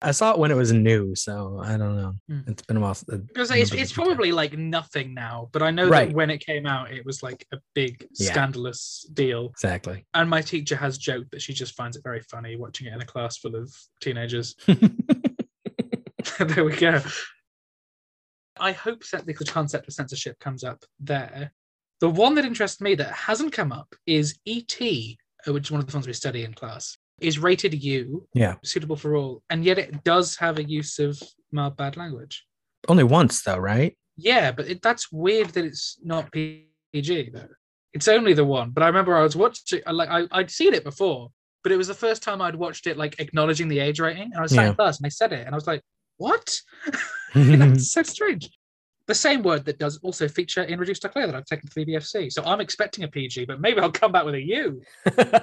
I 0.02 0.12
saw 0.12 0.32
it 0.32 0.38
when 0.38 0.50
it 0.50 0.54
was 0.54 0.72
new. 0.72 1.14
So 1.16 1.60
I 1.62 1.76
don't 1.76 1.96
know. 1.96 2.14
Hmm. 2.28 2.40
It's 2.46 2.62
been 2.62 2.76
a 2.78 2.80
while. 2.80 2.94
since- 2.94 3.26
Because 3.26 3.50
it's, 3.50 3.72
it's 3.72 3.92
probably 3.92 4.30
like 4.32 4.56
nothing 4.56 5.12
now, 5.12 5.50
but 5.52 5.62
I 5.62 5.70
know 5.72 5.88
Right. 5.88 6.08
that 6.08 6.14
when 6.14 6.30
it 6.30 6.38
came 6.38 6.64
out, 6.64 6.90
it 6.92 7.04
was 7.04 7.22
like 7.22 7.44
a 7.52 7.58
big 7.74 8.06
Yeah. 8.14 8.30
scandalous 8.30 9.04
deal. 9.12 9.48
Exactly. 9.48 10.06
And 10.14 10.30
my 10.30 10.40
teacher 10.40 10.76
has 10.76 10.96
joked 10.96 11.32
that 11.32 11.42
she 11.42 11.52
just 11.52 11.74
finds 11.74 11.96
it 11.98 12.02
very 12.04 12.20
funny 12.30 12.56
watching 12.56 12.86
it 12.86 12.94
in 12.94 13.00
a 13.02 13.04
class 13.04 13.36
full 13.36 13.56
of 13.56 13.70
teenagers. 14.00 14.54
there 16.38 16.64
we 16.64 16.76
go. 16.76 17.02
I 18.58 18.72
hope 18.72 19.02
that 19.12 19.26
the 19.26 19.34
concept 19.34 19.88
of 19.88 19.94
censorship 19.94 20.38
comes 20.38 20.64
up 20.64 20.82
there. 20.98 21.52
The 22.00 22.08
one 22.10 22.34
that 22.36 22.44
interests 22.44 22.80
me 22.80 22.94
that 22.96 23.12
hasn't 23.12 23.52
come 23.52 23.72
up 23.72 23.94
is 24.06 24.38
E.T., 24.46 25.18
uh, 25.46 25.52
which 25.52 25.66
is 25.66 25.70
one 25.70 25.80
of 25.80 25.86
the 25.86 25.92
films 25.92 26.06
we 26.06 26.12
study 26.12 26.44
in 26.44 26.54
class, 26.54 26.96
is 27.20 27.38
rated 27.38 27.74
U, 27.74 28.26
yeah. 28.34 28.54
suitable 28.64 28.96
for 28.96 29.16
all, 29.16 29.42
and 29.50 29.64
yet 29.64 29.78
it 29.78 30.02
does 30.04 30.36
have 30.36 30.58
a 30.58 30.64
use 30.64 30.98
of 30.98 31.22
mild 31.52 31.76
bad 31.76 31.96
language. 31.96 32.46
Only 32.88 33.04
once 33.04 33.42
though, 33.42 33.58
right? 33.58 33.96
Yeah, 34.16 34.52
but 34.52 34.68
it, 34.68 34.82
that's 34.82 35.12
weird 35.12 35.48
that 35.50 35.64
it's 35.64 35.98
not 36.02 36.32
PG 36.32 37.30
though. 37.32 37.48
It's 37.92 38.08
only 38.08 38.32
the 38.32 38.44
one. 38.44 38.70
But 38.70 38.82
I 38.82 38.86
remember 38.86 39.16
I 39.16 39.22
was 39.22 39.36
watching, 39.36 39.82
like 39.90 40.08
I, 40.08 40.26
I'd 40.32 40.50
seen 40.50 40.72
it 40.74 40.84
before, 40.84 41.28
but 41.62 41.72
it 41.72 41.76
was 41.76 41.88
the 41.88 41.94
first 41.94 42.22
time 42.22 42.40
I'd 42.40 42.54
watched 42.56 42.86
it, 42.86 42.96
like 42.96 43.20
acknowledging 43.20 43.68
the 43.68 43.80
age 43.80 44.00
rating. 44.00 44.24
And 44.32 44.36
I 44.36 44.42
was 44.42 44.52
sat 44.52 44.62
Yeah. 44.62 44.68
in 44.70 44.74
class 44.76 44.98
and 44.98 45.04
they 45.04 45.10
said 45.10 45.32
it, 45.32 45.44
and 45.44 45.54
I 45.54 45.56
was 45.56 45.66
like, 45.66 45.82
"What? 46.16 46.58
That's 47.34 47.92
so 47.92 48.02
strange." 48.02 48.48
The 49.10 49.14
same 49.16 49.42
word 49.42 49.64
that 49.64 49.80
does 49.80 49.98
also 50.04 50.28
feature 50.28 50.62
in 50.62 50.78
Reduced 50.78 51.02
to 51.02 51.08
Clear 51.08 51.26
that 51.26 51.34
I've 51.34 51.44
taken 51.44 51.68
to 51.68 51.74
the 51.74 51.84
BFC. 51.84 52.30
So 52.32 52.44
I'm 52.44 52.60
expecting 52.60 53.02
a 53.02 53.08
PG, 53.08 53.44
but 53.46 53.60
maybe 53.60 53.80
I'll 53.80 53.90
come 53.90 54.12
back 54.12 54.24
with 54.24 54.36
a 54.36 54.40
U. 54.40 54.80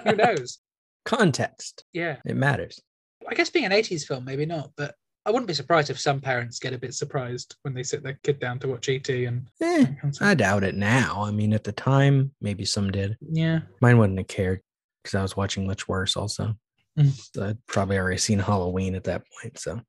Who 0.05 0.15
knows? 0.15 0.59
Context. 1.03 1.83
Yeah. 1.91 2.15
It 2.25 2.37
matters. 2.37 2.81
I 3.27 3.33
guess 3.33 3.49
being 3.49 3.65
an 3.65 3.73
80s 3.73 4.05
film, 4.07 4.23
maybe 4.23 4.45
not, 4.45 4.71
but 4.77 4.95
I 5.25 5.31
wouldn't 5.31 5.47
be 5.49 5.53
surprised 5.53 5.89
if 5.89 5.99
some 5.99 6.21
parents 6.21 6.59
get 6.59 6.71
a 6.71 6.77
bit 6.77 6.93
surprised 6.93 7.57
when 7.63 7.73
they 7.73 7.83
sit 7.83 8.03
their 8.03 8.17
kid 8.23 8.39
down 8.39 8.57
to 8.59 8.69
watch 8.69 8.87
ET 8.87 9.09
and 9.09 9.49
Eh, 9.61 9.85
I 10.21 10.33
doubt 10.33 10.63
it 10.63 10.75
now. 10.75 11.23
I 11.25 11.31
mean, 11.31 11.51
at 11.51 11.65
the 11.65 11.73
time, 11.73 12.31
maybe 12.39 12.63
some 12.63 12.89
did. 12.89 13.17
yeah. 13.19 13.59
Mine 13.81 13.97
wouldn't 13.97 14.17
have 14.17 14.27
cared 14.29 14.61
because 15.03 15.15
I 15.15 15.21
was 15.21 15.35
watching 15.35 15.67
much 15.67 15.89
worse 15.89 16.15
also. 16.15 16.55
Mm. 16.97 17.41
I'd 17.49 17.65
probably 17.67 17.97
already 17.97 18.17
seen 18.17 18.39
Halloween 18.39 18.95
at 18.95 19.03
that 19.03 19.23
point. 19.41 19.59
So, 19.59 19.81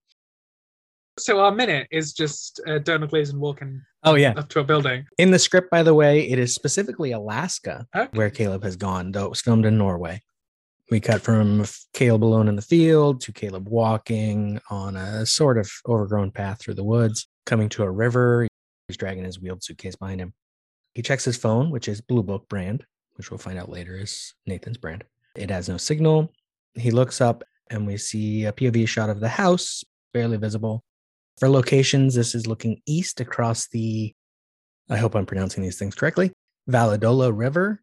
So 1.18 1.40
our 1.40 1.52
minute 1.52 1.88
is 1.90 2.12
just 2.12 2.60
uh, 2.66 2.78
Domhnall 2.78 3.08
Gleeson 3.08 3.40
walking 3.40 3.82
oh, 4.04 4.14
yeah. 4.14 4.34
up 4.36 4.48
to 4.50 4.60
a 4.60 4.64
building. 4.64 5.04
In 5.18 5.30
the 5.30 5.38
script, 5.38 5.70
by 5.70 5.82
the 5.82 5.94
way, 5.94 6.28
it 6.28 6.38
is 6.38 6.54
specifically 6.54 7.12
Alaska 7.12 7.86
Okay. 7.94 8.08
where 8.16 8.30
Caleb 8.30 8.62
has 8.62 8.76
gone, 8.76 9.12
though 9.12 9.24
it 9.24 9.30
was 9.30 9.40
filmed 9.40 9.66
in 9.66 9.76
Norway. 9.76 10.22
We 10.90 11.00
cut 11.00 11.20
from 11.20 11.66
Caleb 11.92 12.24
alone 12.24 12.48
in 12.48 12.56
the 12.56 12.62
field 12.62 13.20
to 13.22 13.32
Caleb 13.32 13.68
walking 13.68 14.58
on 14.70 14.96
a 14.96 15.26
sort 15.26 15.58
of 15.58 15.70
overgrown 15.86 16.30
path 16.30 16.60
through 16.60 16.74
the 16.74 16.84
woods, 16.84 17.26
coming 17.44 17.68
to 17.70 17.82
a 17.82 17.90
river. 17.90 18.46
He's 18.86 18.96
dragging 18.96 19.24
his 19.24 19.38
wheeled 19.40 19.62
suitcase 19.62 19.96
behind 19.96 20.20
him. 20.20 20.32
He 20.94 21.02
checks 21.02 21.24
his 21.24 21.36
phone, 21.36 21.70
which 21.70 21.88
is 21.88 22.00
Blue 22.00 22.22
Book 22.22 22.48
brand, 22.48 22.86
which 23.16 23.30
we'll 23.30 23.38
find 23.38 23.58
out 23.58 23.68
later 23.68 23.96
is 23.98 24.32
Nathan's 24.46 24.78
brand. 24.78 25.04
It 25.36 25.50
has 25.50 25.68
no 25.68 25.76
signal. 25.76 26.32
He 26.74 26.90
looks 26.90 27.20
up 27.20 27.44
and 27.70 27.86
we 27.86 27.98
see 27.98 28.44
a 28.44 28.52
POV 28.52 28.88
shot 28.88 29.10
of 29.10 29.20
the 29.20 29.28
house, 29.28 29.84
barely 30.14 30.38
visible. 30.38 30.84
For 31.38 31.48
locations, 31.48 32.16
this 32.16 32.34
is 32.34 32.48
looking 32.48 32.82
east 32.84 33.20
across 33.20 33.68
the, 33.68 34.12
I 34.90 34.96
hope 34.96 35.14
I'm 35.14 35.26
pronouncing 35.26 35.62
these 35.62 35.78
things 35.78 35.94
correctly, 35.94 36.32
Valldøla 36.68 37.32
River. 37.36 37.80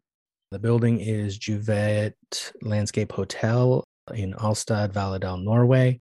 The 0.50 0.58
building 0.58 1.00
is 1.00 1.38
Juvet 1.38 2.12
Landscape 2.60 3.12
Hotel 3.12 3.82
in 4.14 4.34
Alstad, 4.34 4.92
Valldal, 4.92 5.42
Norway. 5.42 6.00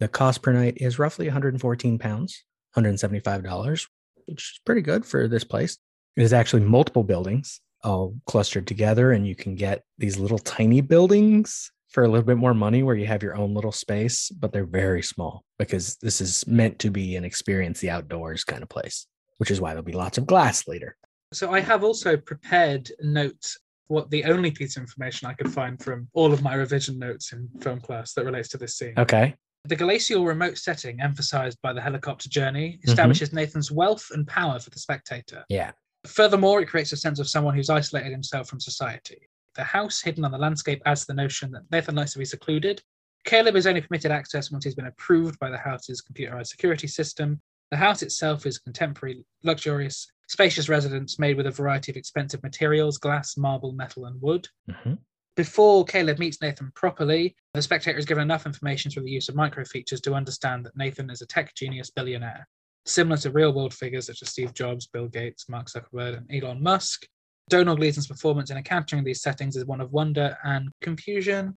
The 0.00 0.08
cost 0.08 0.42
per 0.42 0.52
night 0.52 0.78
is 0.78 0.98
roughly 0.98 1.26
114 1.26 1.98
pounds, 1.98 2.44
$175. 2.76 3.86
which 4.26 4.52
is 4.54 4.60
pretty 4.64 4.82
good 4.82 5.06
for 5.06 5.28
this 5.28 5.44
place. 5.44 5.78
There's 6.16 6.32
actually 6.32 6.62
multiple 6.62 7.04
buildings 7.04 7.60
all 7.84 8.16
clustered 8.26 8.66
together, 8.66 9.12
and 9.12 9.26
you 9.26 9.36
can 9.36 9.54
get 9.54 9.84
these 9.96 10.18
little 10.18 10.38
tiny 10.38 10.80
buildings 10.80 11.70
for 11.88 12.04
a 12.04 12.08
little 12.08 12.24
bit 12.26 12.36
more 12.36 12.54
money 12.54 12.82
where 12.82 12.96
you 12.96 13.06
have 13.06 13.22
your 13.22 13.36
own 13.36 13.54
little 13.54 13.72
space, 13.72 14.28
but 14.30 14.52
they're 14.52 14.64
very 14.66 15.02
small 15.02 15.44
because 15.58 15.96
this 16.02 16.20
is 16.20 16.46
meant 16.46 16.78
to 16.80 16.90
be 16.90 17.16
an 17.16 17.24
experience 17.24 17.80
the 17.80 17.90
outdoors 17.90 18.44
kind 18.44 18.62
of 18.62 18.68
place, 18.68 19.06
which 19.38 19.50
is 19.50 19.60
why 19.60 19.70
there'll 19.70 19.82
be 19.84 19.92
lots 19.92 20.18
of 20.18 20.26
glass 20.26 20.66
later. 20.68 20.96
So 21.32 21.52
I 21.52 21.60
have 21.60 21.82
also 21.84 22.16
prepared 22.16 22.90
notes. 23.00 23.58
What 23.88 24.10
the 24.10 24.24
only 24.24 24.50
piece 24.50 24.76
of 24.76 24.82
information 24.82 25.28
I 25.28 25.34
could 25.34 25.52
find 25.52 25.80
from 25.80 26.08
all 26.12 26.32
of 26.32 26.42
my 26.42 26.54
revision 26.54 26.98
notes 26.98 27.32
in 27.32 27.48
film 27.60 27.80
class 27.80 28.14
that 28.14 28.24
relates 28.24 28.48
to 28.48 28.58
this 28.58 28.76
scene. 28.76 28.94
Okay. 28.98 29.36
The 29.64 29.76
glacial 29.76 30.24
remote 30.24 30.58
setting, 30.58 31.00
emphasized 31.00 31.58
by 31.62 31.72
the 31.72 31.80
helicopter 31.80 32.28
journey, 32.28 32.78
Mm-hmm. 32.80 32.90
establishes 32.90 33.32
Nathan's 33.32 33.70
wealth 33.70 34.08
and 34.12 34.26
power 34.26 34.58
for 34.58 34.70
the 34.70 34.78
spectator. 34.80 35.44
Yeah. 35.48 35.70
Furthermore, 36.04 36.60
it 36.62 36.66
creates 36.66 36.92
a 36.92 36.96
sense 36.96 37.20
of 37.20 37.28
someone 37.28 37.54
who's 37.54 37.70
isolated 37.70 38.10
himself 38.10 38.48
from 38.48 38.58
society. 38.60 39.18
The 39.56 39.64
house 39.64 40.02
hidden 40.02 40.24
on 40.24 40.32
the 40.32 40.38
landscape 40.38 40.82
adds 40.84 41.06
the 41.06 41.14
notion 41.14 41.50
that 41.52 41.62
Nathan 41.70 41.94
likes 41.94 42.12
to 42.12 42.18
be 42.18 42.24
secluded. 42.24 42.82
Caleb 43.24 43.56
is 43.56 43.66
only 43.66 43.80
permitted 43.80 44.10
access 44.10 44.50
once 44.52 44.64
he's 44.64 44.74
been 44.74 44.86
approved 44.86 45.38
by 45.38 45.50
the 45.50 45.58
house's 45.58 46.02
computerized 46.02 46.48
security 46.48 46.86
system. 46.86 47.40
The 47.70 47.76
house 47.76 48.02
itself 48.02 48.46
is 48.46 48.58
a 48.58 48.60
contemporary, 48.60 49.24
luxurious, 49.42 50.06
spacious 50.28 50.68
residence 50.68 51.18
made 51.18 51.36
with 51.36 51.46
a 51.46 51.50
variety 51.50 51.90
of 51.90 51.96
expensive 51.96 52.42
materials 52.42 52.98
glass, 52.98 53.36
marble, 53.36 53.72
metal, 53.72 54.06
and 54.06 54.20
wood. 54.20 54.46
Mhm. 54.70 54.98
Before 55.34 55.84
Caleb 55.84 56.18
meets 56.18 56.40
Nathan 56.40 56.70
properly, 56.74 57.34
the 57.52 57.62
spectator 57.62 57.98
is 57.98 58.06
given 58.06 58.22
enough 58.22 58.46
information 58.46 58.90
through 58.90 59.02
the 59.02 59.10
use 59.10 59.28
of 59.28 59.34
micro 59.34 59.64
features 59.64 60.00
to 60.02 60.14
understand 60.14 60.64
that 60.64 60.76
Nathan 60.76 61.10
is 61.10 61.22
a 61.22 61.26
tech 61.26 61.54
genius 61.54 61.90
billionaire. 61.90 62.46
Similar 62.84 63.16
to 63.18 63.30
real 63.32 63.52
world 63.52 63.74
figures 63.74 64.06
such 64.06 64.22
as 64.22 64.28
Steve 64.28 64.54
Jobs, 64.54 64.86
Bill 64.86 65.08
Gates, 65.08 65.48
Mark 65.48 65.66
Zuckerberg, 65.66 66.18
and 66.18 66.30
Elon 66.32 66.62
Musk, 66.62 67.06
Domhnall 67.48 67.76
Gleeson's 67.76 68.08
performance 68.08 68.50
in 68.50 68.56
encountering 68.56 69.04
these 69.04 69.22
settings 69.22 69.56
is 69.56 69.64
one 69.64 69.80
of 69.80 69.92
wonder 69.92 70.36
and 70.42 70.68
confusion. 70.80 71.56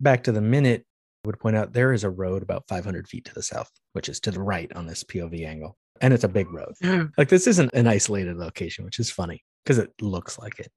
Back 0.00 0.22
to 0.24 0.32
the 0.32 0.40
minute, 0.40 0.84
I 1.24 1.28
would 1.28 1.40
point 1.40 1.56
out 1.56 1.72
there 1.72 1.92
is 1.92 2.04
a 2.04 2.10
road 2.10 2.42
about 2.42 2.64
500 2.68 3.08
feet 3.08 3.24
to 3.24 3.34
the 3.34 3.42
south, 3.42 3.70
which 3.94 4.08
is 4.08 4.20
to 4.20 4.30
the 4.30 4.40
right 4.40 4.72
on 4.74 4.86
this 4.86 5.02
POV 5.02 5.44
angle. 5.44 5.76
And 6.00 6.14
it's 6.14 6.22
a 6.22 6.28
big 6.28 6.46
road. 6.52 6.74
Like 7.18 7.28
this 7.28 7.48
isn't 7.48 7.74
an 7.74 7.88
isolated 7.88 8.36
location, 8.36 8.84
which 8.84 9.00
is 9.00 9.10
funny 9.10 9.42
because 9.64 9.78
it 9.78 9.90
looks 10.00 10.38
like 10.38 10.60
it. 10.60 10.70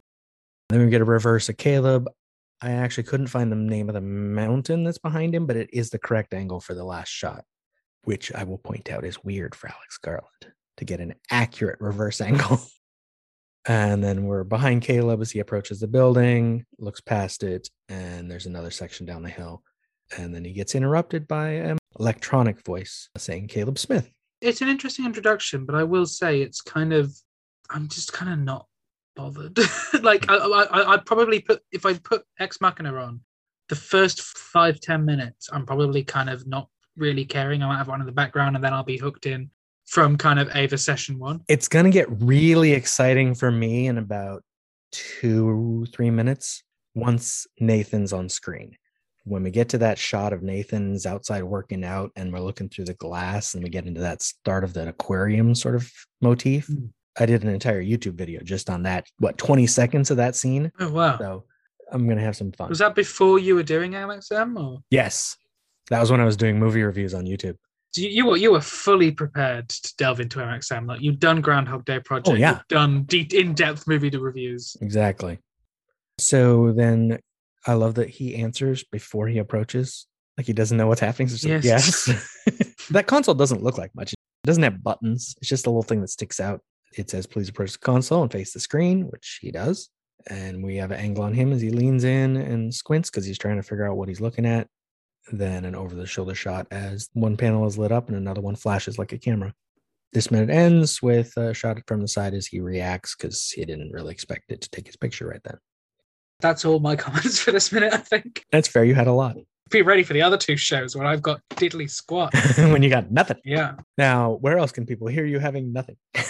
Then 0.70 0.84
we 0.84 0.90
get 0.90 1.02
a 1.02 1.06
reverse 1.06 1.48
of 1.50 1.58
Caleb. 1.58 2.10
I 2.62 2.72
actually 2.72 3.04
couldn't 3.04 3.28
find 3.28 3.52
the 3.52 3.56
name 3.56 3.90
of 3.90 3.94
the 3.94 4.02
mountain 4.02 4.84
that's 4.84 4.98
behind 4.98 5.36
him, 5.36 5.46
but 5.46 5.58
it 5.58 5.70
is 5.72 5.92
the 5.92 6.00
correct 6.00 6.34
angle 6.34 6.60
for 6.60 6.74
the 6.74 6.84
last 6.84 7.10
shot, 7.10 7.44
which 8.06 8.32
I 8.34 8.44
will 8.44 8.58
point 8.58 8.90
out 8.90 9.06
is 9.06 9.24
weird 9.24 9.54
for 9.54 9.68
Alex 9.68 9.98
Garland 10.00 10.54
to 10.78 10.86
get 10.86 11.00
an 11.00 11.14
accurate 11.30 11.80
reverse 11.80 12.22
angle. 12.22 12.60
And 13.68 14.04
then 14.04 14.26
we're 14.26 14.44
behind 14.44 14.82
Caleb 14.82 15.22
as 15.22 15.32
he 15.32 15.40
approaches 15.40 15.80
the 15.80 15.88
building, 15.88 16.66
looks 16.80 17.02
past 17.02 17.44
it, 17.44 17.70
and 17.90 18.30
there's 18.30 18.48
another 18.48 18.72
section 18.72 19.06
down 19.06 19.22
the 19.22 19.30
hill. 19.30 19.64
And 20.18 20.34
then 20.34 20.44
he 20.44 20.52
gets 20.52 20.76
interrupted 20.76 21.28
by 21.28 21.50
an 21.50 21.78
electronic 22.00 22.66
voice 22.66 23.10
saying 23.18 23.48
Caleb 23.48 23.78
Smith. 23.78 24.12
It's 24.42 24.62
an 24.62 24.68
interesting 24.68 25.06
introduction, 25.06 25.66
but 25.66 25.76
I 25.76 25.84
will 25.84 26.08
say 26.08 26.42
it's 26.42 26.62
kind 26.62 26.92
of, 26.92 27.16
I'm 27.70 27.88
just 27.88 28.12
kind 28.12 28.34
of 28.34 28.40
not 28.40 28.66
bothered. 29.16 29.58
like, 30.02 30.26
I, 30.28 30.38
I, 30.38 30.94
I'd 30.94 31.06
probably 31.06 31.40
put, 31.42 31.62
if 31.72 31.86
I 31.86 31.94
put 31.94 32.24
Ex 32.40 32.60
Machina 32.60 32.96
on, 32.96 33.22
the 33.70 33.76
first 33.76 34.22
five 34.22 34.82
ten 34.82 35.06
minutes, 35.06 35.50
I'm 35.54 35.66
probably 35.66 36.04
kind 36.04 36.30
of 36.30 36.46
not 36.48 36.68
really 36.98 37.24
caring. 37.24 37.64
I 37.64 37.68
might 37.68 37.78
have 37.78 37.88
one 37.88 38.02
in 38.02 38.06
the 38.06 38.12
background 38.12 38.56
and 38.56 38.66
then 38.66 38.74
I'll 38.74 38.84
be 38.84 38.98
hooked 38.98 39.28
in 39.28 39.50
from 39.92 40.16
kind 40.16 40.40
of 40.40 40.50
Ava 40.56 40.78
session 40.78 41.20
one. 41.20 41.42
It's 41.50 41.68
going 41.68 41.84
to 41.84 41.92
get 41.92 42.08
really 42.10 42.72
exciting 42.72 43.36
for 43.36 43.52
me 43.52 43.88
in 43.88 43.98
about 43.98 44.42
two, 44.94 45.86
three 45.94 46.10
minutes 46.10 46.64
once 46.96 47.46
Nathan's 47.60 48.14
on 48.14 48.30
screen. 48.30 48.78
When 49.26 49.44
we 49.44 49.52
get 49.52 49.68
to 49.70 49.78
that 49.80 50.00
shot 50.00 50.32
of 50.32 50.44
Nathan's 50.44 51.06
outside 51.06 51.44
working 51.44 51.84
out 51.84 52.12
and 52.16 52.32
we're 52.32 52.40
looking 52.40 52.70
through 52.70 52.86
the 52.86 52.94
glass 52.94 53.54
and 53.54 53.64
we 53.64 53.70
get 53.70 53.86
into 53.86 54.00
that 54.00 54.22
start 54.22 54.64
of 54.64 54.74
the 54.74 54.88
aquarium 54.88 55.54
sort 55.54 55.76
of 55.76 55.92
motif, 56.22 56.68
Mm. 56.68 56.92
I 57.20 57.26
did 57.26 57.44
an 57.44 57.50
entire 57.50 57.84
YouTube 57.84 58.14
video 58.14 58.40
just 58.42 58.70
on 58.70 58.84
that, 58.84 59.06
what, 59.20 59.38
20 59.38 59.68
seconds 59.68 60.10
of 60.10 60.16
that 60.18 60.34
scene. 60.34 60.72
Oh, 60.80 60.90
wow. 60.90 61.18
So 61.18 61.44
I'm 61.92 62.06
going 62.06 62.18
to 62.18 62.24
have 62.24 62.38
some 62.38 62.54
fun. 62.54 62.70
Was 62.70 62.80
that 62.80 62.96
before 62.96 63.38
you 63.38 63.56
were 63.56 63.64
doing 63.64 63.92
LXM 63.92 64.58
or? 64.58 64.80
yes. 64.90 65.36
That 65.90 66.00
was 66.00 66.10
when 66.10 66.22
I 66.22 66.26
was 66.26 66.38
doing 66.38 66.58
movie 66.58 66.84
reviews 66.84 67.14
on 67.14 67.26
YouTube. 67.26 67.58
You, 67.96 68.10
you 68.10 68.26
were 68.26 68.38
you 68.38 68.52
were 68.52 68.62
fully 68.62 69.12
prepared 69.12 69.70
to 69.70 69.94
delve 69.98 70.20
into 70.20 70.40
MXM. 70.40 70.88
Like 70.88 71.02
you've 71.02 71.20
done 71.20 71.42
Groundhog 71.42 71.86
Day 71.86 72.00
project, 72.00 72.30
Oh, 72.30 72.40
yeah. 72.40 72.54
you've 72.54 72.68
done 72.70 73.04
deep 73.04 73.34
in-depth 73.34 73.88
movie 73.88 74.10
to 74.12 74.20
reviews. 74.20 74.76
Exactly. 74.82 75.40
So 76.18 76.72
then 76.72 77.20
I 77.68 77.74
love 77.74 77.96
that 77.96 78.10
he 78.10 78.36
answers 78.36 78.84
before 78.84 79.28
he 79.28 79.38
approaches. 79.40 80.08
Like 80.38 80.48
he 80.48 80.54
doesn't 80.54 80.78
know 80.78 80.88
what's 80.88 81.02
happening. 81.02 81.28
So 81.28 81.48
Yes. 81.48 81.66
yes. 82.08 82.88
that 82.92 83.08
console 83.08 83.36
doesn't 83.36 83.64
look 83.64 83.78
like 83.78 83.94
much. 83.96 84.14
It 84.14 84.48
doesn't 84.48 84.64
have 84.64 84.84
buttons. 84.84 85.36
It's 85.40 85.50
just 85.50 85.68
a 85.68 85.70
little 85.70 85.84
thing 85.84 86.02
that 86.02 86.10
sticks 86.10 86.40
out. 86.40 86.62
It 86.98 87.10
says, 87.10 87.26
please 87.28 87.50
approach 87.50 87.74
the 87.74 87.80
console 87.80 88.22
and 88.24 88.32
face 88.32 88.54
the 88.54 88.60
screen, 88.60 89.04
which 89.10 89.40
he 89.42 89.52
does. 89.52 89.90
And 90.28 90.64
we 90.64 90.78
have 90.78 90.92
an 90.92 91.00
angle 91.00 91.24
on 91.24 91.34
him 91.34 91.52
as 91.52 91.62
he 91.62 91.70
leans 91.70 92.04
in 92.04 92.38
and 92.38 92.74
squints 92.74 93.10
because 93.10 93.26
he's 93.26 93.38
trying 93.38 93.58
to 93.58 93.64
figure 93.64 93.88
out 93.90 93.98
what 93.98 94.08
he's 94.10 94.22
looking 94.22 94.46
at. 94.46 94.68
Then 95.32 95.66
an 95.66 95.76
over 95.76 95.96
the 95.96 96.08
shoulder 96.08 96.36
shot 96.36 96.68
as 96.72 97.10
one 97.14 97.38
panel 97.38 97.66
is 97.68 97.78
lit 97.78 97.92
up 97.92 98.08
and 98.08 98.18
another 98.18 98.42
one 98.42 98.56
flashes 98.56 98.98
like 98.98 99.12
a 99.12 99.18
camera. 99.18 99.54
This 100.14 100.32
minute 100.32 100.50
ends 100.50 101.02
with 101.02 101.38
a 101.38 101.54
shot 101.54 101.78
from 101.88 102.02
the 102.02 102.08
side 102.08 102.34
as 102.34 102.48
he 102.48 102.60
reacts 102.60 103.16
because 103.16 103.50
he 103.50 103.64
didn't 103.64 103.92
really 103.92 104.12
expect 104.12 104.52
it 104.52 104.62
to 104.62 104.70
take 104.70 104.88
his 104.88 104.98
picture 104.98 105.28
right 105.28 105.40
then. 105.44 105.58
That's 106.42 106.66
all 106.66 106.80
my 106.80 106.96
comments 106.98 107.40
for 107.40 107.52
this 107.52 107.72
minute. 107.72 107.94
I 107.94 107.98
think. 107.98 108.44
That's 108.52 108.68
fair. 108.68 108.84
You 108.84 108.96
had 108.96 109.08
a 109.08 109.14
lot 109.14 109.38
Be 109.70 109.84
ready 109.84 110.04
for 110.04 110.14
the 110.14 110.22
other 110.22 110.38
two 110.38 110.58
shows 110.58 110.96
when 110.96 111.08
I've 111.08 111.22
got 111.22 111.40
diddly 111.52 111.90
squat. 111.90 112.34
when 112.58 112.84
you 112.84 112.90
got 112.90 113.12
nothing. 113.12 113.38
Yeah. 113.46 113.76
Now, 113.98 114.34
where 114.42 114.58
else 114.58 114.72
can 114.72 114.86
people 114.86 115.08
hear 115.08 115.26
you 115.26 115.40
having 115.40 115.72
nothing? 115.72 115.96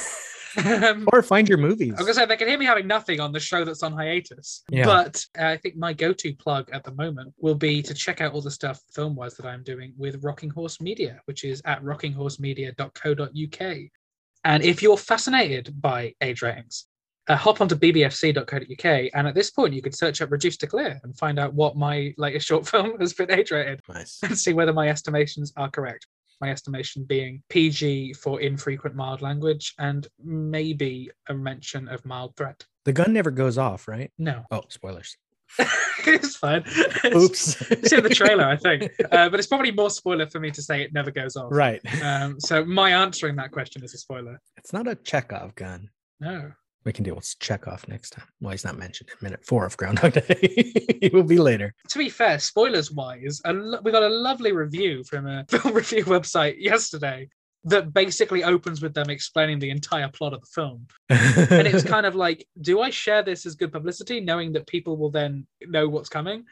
Um, 0.57 1.07
or 1.11 1.21
find 1.21 1.47
your 1.47 1.57
movies? 1.57 1.93
I 1.93 1.97
was 1.97 2.05
gonna 2.05 2.13
say 2.13 2.25
they 2.25 2.37
can 2.37 2.47
hear 2.47 2.57
me 2.57 2.65
having 2.65 2.87
nothing 2.87 3.19
on 3.19 3.31
the 3.31 3.39
show 3.39 3.63
that's 3.63 3.83
on 3.83 3.93
hiatus. 3.93 4.63
Yeah. 4.69 4.85
But 4.85 5.25
uh, 5.39 5.45
I 5.45 5.57
think 5.57 5.75
my 5.75 5.93
go-to 5.93 6.33
plug 6.33 6.69
at 6.71 6.83
the 6.83 6.91
moment 6.93 7.33
will 7.39 7.55
be 7.55 7.81
to 7.83 7.93
check 7.93 8.21
out 8.21 8.33
all 8.33 8.41
the 8.41 8.51
stuff 8.51 8.81
film-wise 8.93 9.35
that 9.35 9.45
I'm 9.45 9.63
doing 9.63 9.93
with 9.97 10.23
Rocking 10.23 10.49
Horse 10.49 10.81
Media, 10.81 11.21
which 11.25 11.43
is 11.43 11.61
at 11.65 11.83
rockinghorsemedia.co.uk. 11.83 13.77
And 14.43 14.63
if 14.63 14.81
you're 14.81 14.97
fascinated 14.97 15.79
by 15.81 16.15
age 16.21 16.41
ratings, 16.41 16.87
uh, 17.27 17.35
hop 17.35 17.61
onto 17.61 17.75
bbfc.co.uk, 17.75 19.09
and 19.13 19.27
at 19.27 19.35
this 19.35 19.51
point 19.51 19.73
you 19.73 19.81
could 19.81 19.95
search 19.95 20.21
up 20.21 20.31
Reduced 20.31 20.59
to 20.61 20.67
Clear 20.67 20.99
and 21.03 21.15
find 21.17 21.37
out 21.39 21.53
what 21.53 21.77
my 21.77 22.13
latest 22.17 22.47
short 22.47 22.67
film 22.71 22.99
has 22.99 23.13
been 23.13 23.31
age 23.31 23.51
rated 23.51 23.81
Nice. 23.87 24.19
and 24.23 24.37
see 24.37 24.53
whether 24.53 24.73
my 24.73 24.89
estimations 24.89 25.53
are 25.55 25.69
correct. 25.69 26.07
My 26.41 26.49
estimation 26.49 27.03
being 27.03 27.43
PG 27.49 28.13
for 28.13 28.41
infrequent 28.41 28.95
mild 28.95 29.21
language 29.21 29.73
and 29.77 30.07
maybe 30.23 31.11
a 31.29 31.33
mention 31.33 31.87
of 31.87 32.03
mild 32.05 32.35
threat. 32.35 32.65
The 32.85 32.93
gun 32.93 33.13
never 33.13 33.29
goes 33.29 33.57
off, 33.59 33.87
right? 33.87 34.11
No, 34.17 34.43
Oh, 34.49 34.63
spoilers. 34.69 35.15
it's 36.07 36.35
fine. 36.37 36.63
Oops. 37.13 37.61
It's 37.71 37.91
in 37.91 38.03
the 38.03 38.09
trailer, 38.09 38.45
I 38.45 38.55
think. 38.55 38.89
Uh, 39.11 39.29
but 39.29 39.39
it's 39.39 39.47
probably 39.47 39.71
more 39.71 39.89
spoiler 39.89 40.25
for 40.25 40.39
me 40.39 40.49
to 40.51 40.61
say 40.61 40.81
it 40.81 40.93
never 40.93 41.11
goes 41.11 41.35
off. 41.35 41.49
right. 41.51 41.81
Um, 42.01 42.39
so 42.39 42.65
my 42.65 42.91
answering 42.91 43.35
that 43.35 43.51
question 43.51 43.83
is 43.83 43.93
a 43.93 43.97
spoiler. 43.97 44.39
It's 44.57 44.73
not 44.73 44.87
a 44.87 44.95
Chekhov 44.95 45.53
gun. 45.55 45.89
No. 46.19 46.51
We 46.83 46.91
can 46.93 47.03
deal 47.03 47.15
with 47.15 47.35
Chekhov 47.39 47.87
next 47.87 48.09
time. 48.11 48.25
Well, 48.39 48.51
he's 48.51 48.65
not 48.65 48.77
mentioned 48.77 49.09
in 49.11 49.15
minute 49.21 49.45
four 49.45 49.65
of 49.65 49.77
Groundhog 49.77 50.13
Day. 50.27 50.63
he 51.01 51.09
will 51.13 51.23
be 51.23 51.37
later. 51.37 51.75
To 51.89 51.97
be 51.99 52.09
fair, 52.09 52.39
spoilers 52.39 52.91
wise, 52.91 53.39
a 53.45 53.53
lo- 53.53 53.79
we 53.83 53.91
got 53.91 54.01
a 54.03 54.09
lovely 54.09 54.51
review 54.51 55.03
from 55.03 55.27
a 55.27 55.45
film 55.49 55.73
review 55.75 56.03
website 56.05 56.55
yesterday 56.59 57.29
that 57.65 57.93
basically 57.93 58.43
opens 58.43 58.81
with 58.81 58.95
them 58.95 59.11
explaining 59.11 59.59
the 59.59 59.69
entire 59.69 60.09
plot 60.09 60.33
of 60.33 60.41
the 60.41 60.47
film. 60.55 60.87
and 61.09 61.67
it 61.67 61.73
was 61.73 61.83
kind 61.83 62.07
of 62.07 62.15
like, 62.15 62.47
do 62.61 62.81
I 62.81 62.89
share 62.89 63.21
this 63.21 63.45
as 63.45 63.53
good 63.53 63.71
publicity, 63.71 64.19
knowing 64.19 64.51
that 64.53 64.65
people 64.65 64.97
will 64.97 65.11
then 65.11 65.45
know 65.67 65.87
what's 65.87 66.09
coming? 66.09 66.45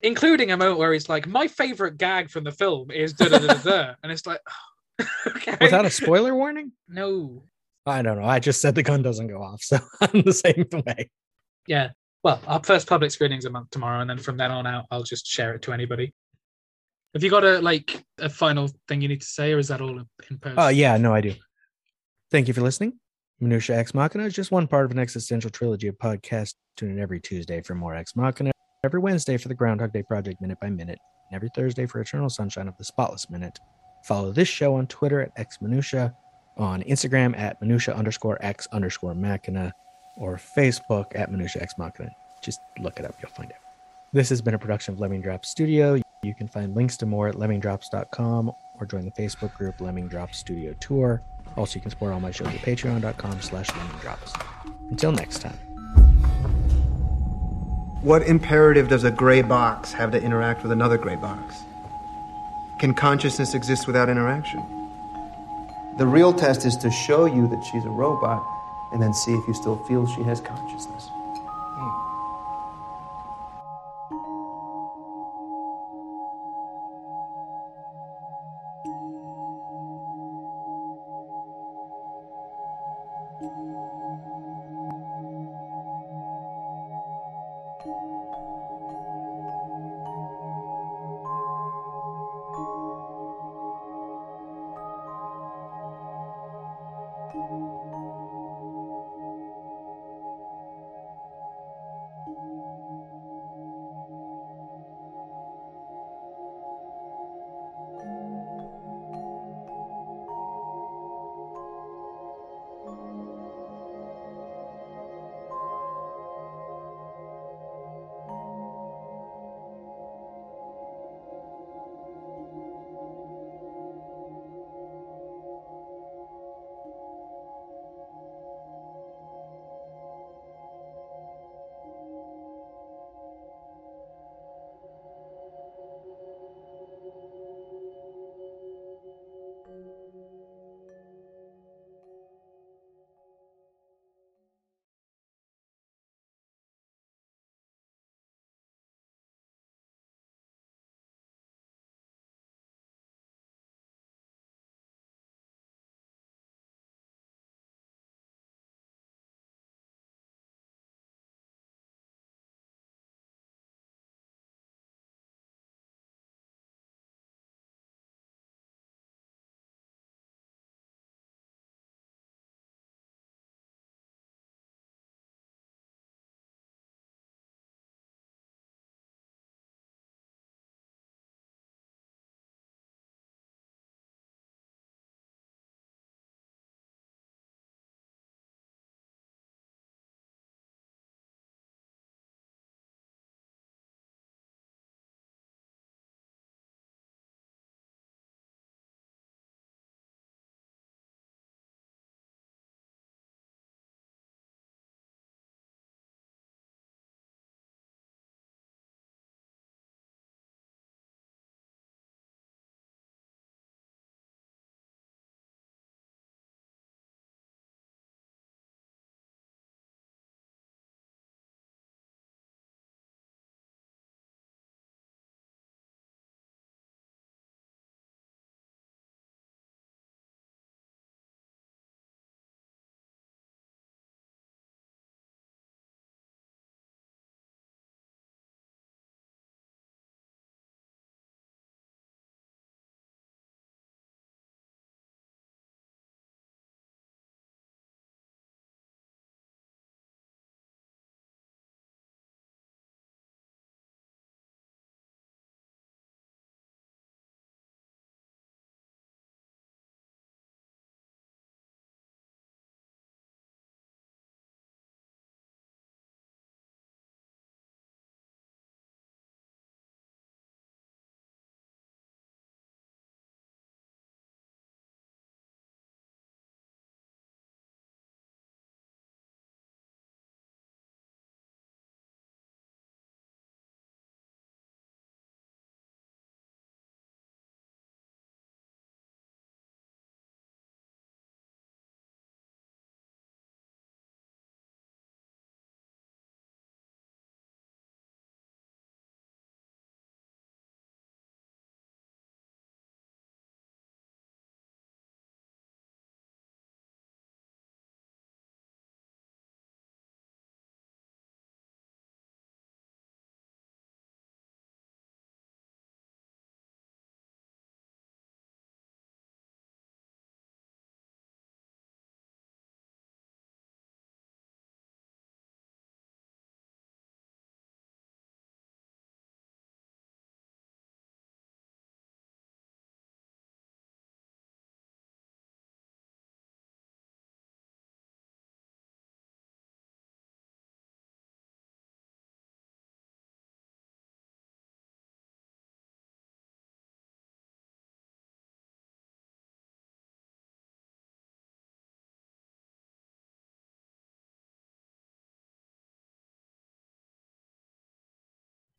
Including 0.00 0.50
a 0.52 0.56
moment 0.56 0.78
where 0.78 0.94
he's 0.94 1.10
like, 1.10 1.26
my 1.26 1.46
favorite 1.46 1.98
gag 1.98 2.30
from 2.30 2.44
the 2.44 2.52
film 2.52 2.90
is 2.90 3.12
da 3.12 3.28
da 3.28 3.38
da 3.38 3.46
da, 3.48 3.54
da. 3.62 3.94
and 4.02 4.10
it's 4.10 4.26
like, 4.26 4.40
okay, 5.26 5.56
Without 5.60 5.84
a 5.84 5.90
spoiler 5.90 6.34
warning? 6.34 6.72
no, 6.88 7.44
I 7.86 8.02
don't 8.02 8.18
know. 8.20 8.26
I 8.26 8.38
just 8.38 8.60
said 8.60 8.74
the 8.74 8.82
gun 8.82 9.02
doesn't 9.02 9.28
go 9.28 9.42
off, 9.42 9.62
so 9.62 9.78
I'm 10.00 10.22
the 10.22 10.32
same 10.32 10.66
way. 10.86 11.10
yeah. 11.66 11.90
Well, 12.22 12.40
our 12.46 12.62
first 12.64 12.88
public 12.88 13.10
screening's 13.10 13.44
a 13.44 13.50
month 13.50 13.68
tomorrow, 13.70 14.00
and 14.00 14.08
then 14.08 14.16
from 14.16 14.38
then 14.38 14.50
on 14.50 14.66
out, 14.66 14.86
I'll 14.90 15.02
just 15.02 15.26
share 15.26 15.54
it 15.54 15.62
to 15.62 15.74
anybody. 15.74 16.14
Have 17.12 17.22
you 17.22 17.28
got 17.28 17.44
a 17.44 17.60
like 17.60 18.02
a 18.18 18.30
final 18.30 18.70
thing 18.88 19.02
you 19.02 19.08
need 19.08 19.20
to 19.20 19.26
say, 19.26 19.52
or 19.52 19.58
is 19.58 19.68
that 19.68 19.82
all 19.82 19.98
in 19.98 20.38
person? 20.38 20.58
Oh, 20.58 20.64
uh, 20.64 20.68
yeah, 20.68 20.96
no, 20.96 21.14
I 21.14 21.20
do. 21.20 21.34
Thank 22.30 22.48
you 22.48 22.54
for 22.54 22.62
listening. 22.62 22.98
Minutia 23.40 23.76
Ex 23.76 23.92
Machina 23.94 24.24
is 24.24 24.32
just 24.32 24.50
one 24.50 24.66
part 24.66 24.86
of 24.86 24.90
an 24.90 24.98
existential 24.98 25.50
trilogy 25.50 25.88
of 25.88 25.98
podcasts. 25.98 26.54
Tune 26.76 26.92
in 26.92 26.98
every 26.98 27.20
Tuesday 27.20 27.60
for 27.60 27.74
more 27.74 27.94
Ex 27.94 28.16
Machina, 28.16 28.52
every 28.84 29.00
Wednesday 29.00 29.36
for 29.36 29.48
the 29.48 29.54
Groundhog 29.54 29.92
Day 29.92 30.02
Project 30.02 30.40
Minute 30.40 30.58
by 30.60 30.70
Minute, 30.70 30.98
and 31.30 31.36
every 31.36 31.50
Thursday 31.54 31.84
for 31.84 32.00
Eternal 32.00 32.30
Sunshine 32.30 32.68
of 32.68 32.76
the 32.78 32.84
Spotless 32.84 33.28
Minute. 33.28 33.58
Follow 34.06 34.32
this 34.32 34.48
show 34.48 34.74
on 34.74 34.86
Twitter 34.86 35.20
at 35.20 35.30
Ex 35.36 35.58
Minutia. 35.60 36.14
On 36.56 36.82
Instagram 36.82 37.38
at 37.38 37.60
minutia 37.60 37.94
underscore 37.94 38.38
x 38.40 38.68
underscore 38.72 39.14
machina 39.14 39.72
or 40.16 40.36
Facebook 40.36 41.06
at 41.14 41.30
minutia 41.30 41.62
x 41.62 41.76
machina. 41.78 42.10
Just 42.40 42.60
look 42.78 42.98
it 42.98 43.04
up, 43.04 43.14
you'll 43.20 43.30
find 43.30 43.50
it. 43.50 43.56
This 44.12 44.28
has 44.28 44.40
been 44.40 44.54
a 44.54 44.58
production 44.58 44.94
of 44.94 45.00
Lemming 45.00 45.22
Drops 45.22 45.48
Studio. 45.48 46.00
You 46.22 46.34
can 46.34 46.46
find 46.46 46.74
links 46.74 46.96
to 46.98 47.06
more 47.06 47.28
at 47.28 47.34
lemmingdrops.com 47.34 48.52
or 48.78 48.86
join 48.86 49.04
the 49.04 49.10
Facebook 49.10 49.52
group 49.54 49.80
Lemming 49.80 50.08
Drops 50.08 50.38
Studio 50.38 50.74
Tour. 50.80 51.20
Also, 51.56 51.76
you 51.76 51.80
can 51.80 51.90
support 51.90 52.12
all 52.12 52.20
my 52.20 52.30
shows 52.30 52.48
at 52.48 52.60
patreon.com 52.60 53.40
slash 53.40 53.68
lemmingdrops. 53.68 54.32
Until 54.90 55.12
next 55.12 55.40
time. 55.40 55.58
What 58.02 58.22
imperative 58.22 58.88
does 58.88 59.04
a 59.04 59.10
gray 59.10 59.42
box 59.42 59.92
have 59.92 60.12
to 60.12 60.22
interact 60.22 60.62
with 60.62 60.72
another 60.72 60.98
gray 60.98 61.16
box? 61.16 61.56
Can 62.78 62.92
consciousness 62.92 63.54
exist 63.54 63.86
without 63.86 64.08
interaction? 64.08 64.83
The 65.96 66.06
real 66.06 66.32
test 66.32 66.64
is 66.66 66.76
to 66.78 66.90
show 66.90 67.26
you 67.26 67.46
that 67.48 67.64
she's 67.64 67.84
a 67.84 67.90
robot 67.90 68.44
and 68.92 69.00
then 69.00 69.14
see 69.14 69.32
if 69.34 69.46
you 69.46 69.54
still 69.54 69.76
feel 69.76 70.06
she 70.06 70.22
has 70.24 70.40
consciousness. 70.40 70.93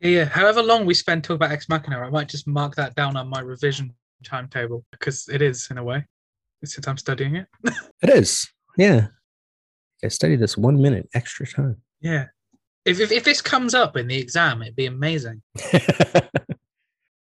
Yeah, 0.02 0.10
yeah. 0.10 0.26
However 0.26 0.62
long 0.62 0.86
we 0.86 0.93
spend 0.93 1.24
talking 1.24 1.36
about 1.36 1.52
Ex 1.52 1.70
Machina, 1.70 2.00
I 2.00 2.10
might 2.10 2.30
just 2.30 2.48
mark 2.48 2.76
that 2.76 2.96
down 2.96 3.16
on 3.18 3.28
my 3.28 3.39
revision 3.39 3.93
timetable 4.24 4.86
because 4.91 5.28
it 5.28 5.41
is 5.41 5.68
in 5.72 5.78
a 5.78 5.84
way. 5.84 6.06
Since 6.64 6.88
I'm 6.88 6.98
studying 6.98 7.36
it. 7.36 7.48
It 8.02 8.10
is. 8.10 8.48
Yeah. 8.78 9.08
I 10.04 10.08
study 10.08 10.36
this 10.36 10.58
one 10.58 10.82
minute 10.82 11.08
extra 11.14 11.46
time. 11.46 11.82
Yeah. 12.02 12.26
If, 12.86 13.00
if 13.00 13.12
if 13.12 13.24
this 13.24 13.41
comes 13.41 13.74
up 13.74 13.98
in 13.98 14.08
the 14.08 14.18
exam, 14.18 14.62
it'd 14.62 14.76
be 14.76 14.86
amazing. 14.86 15.41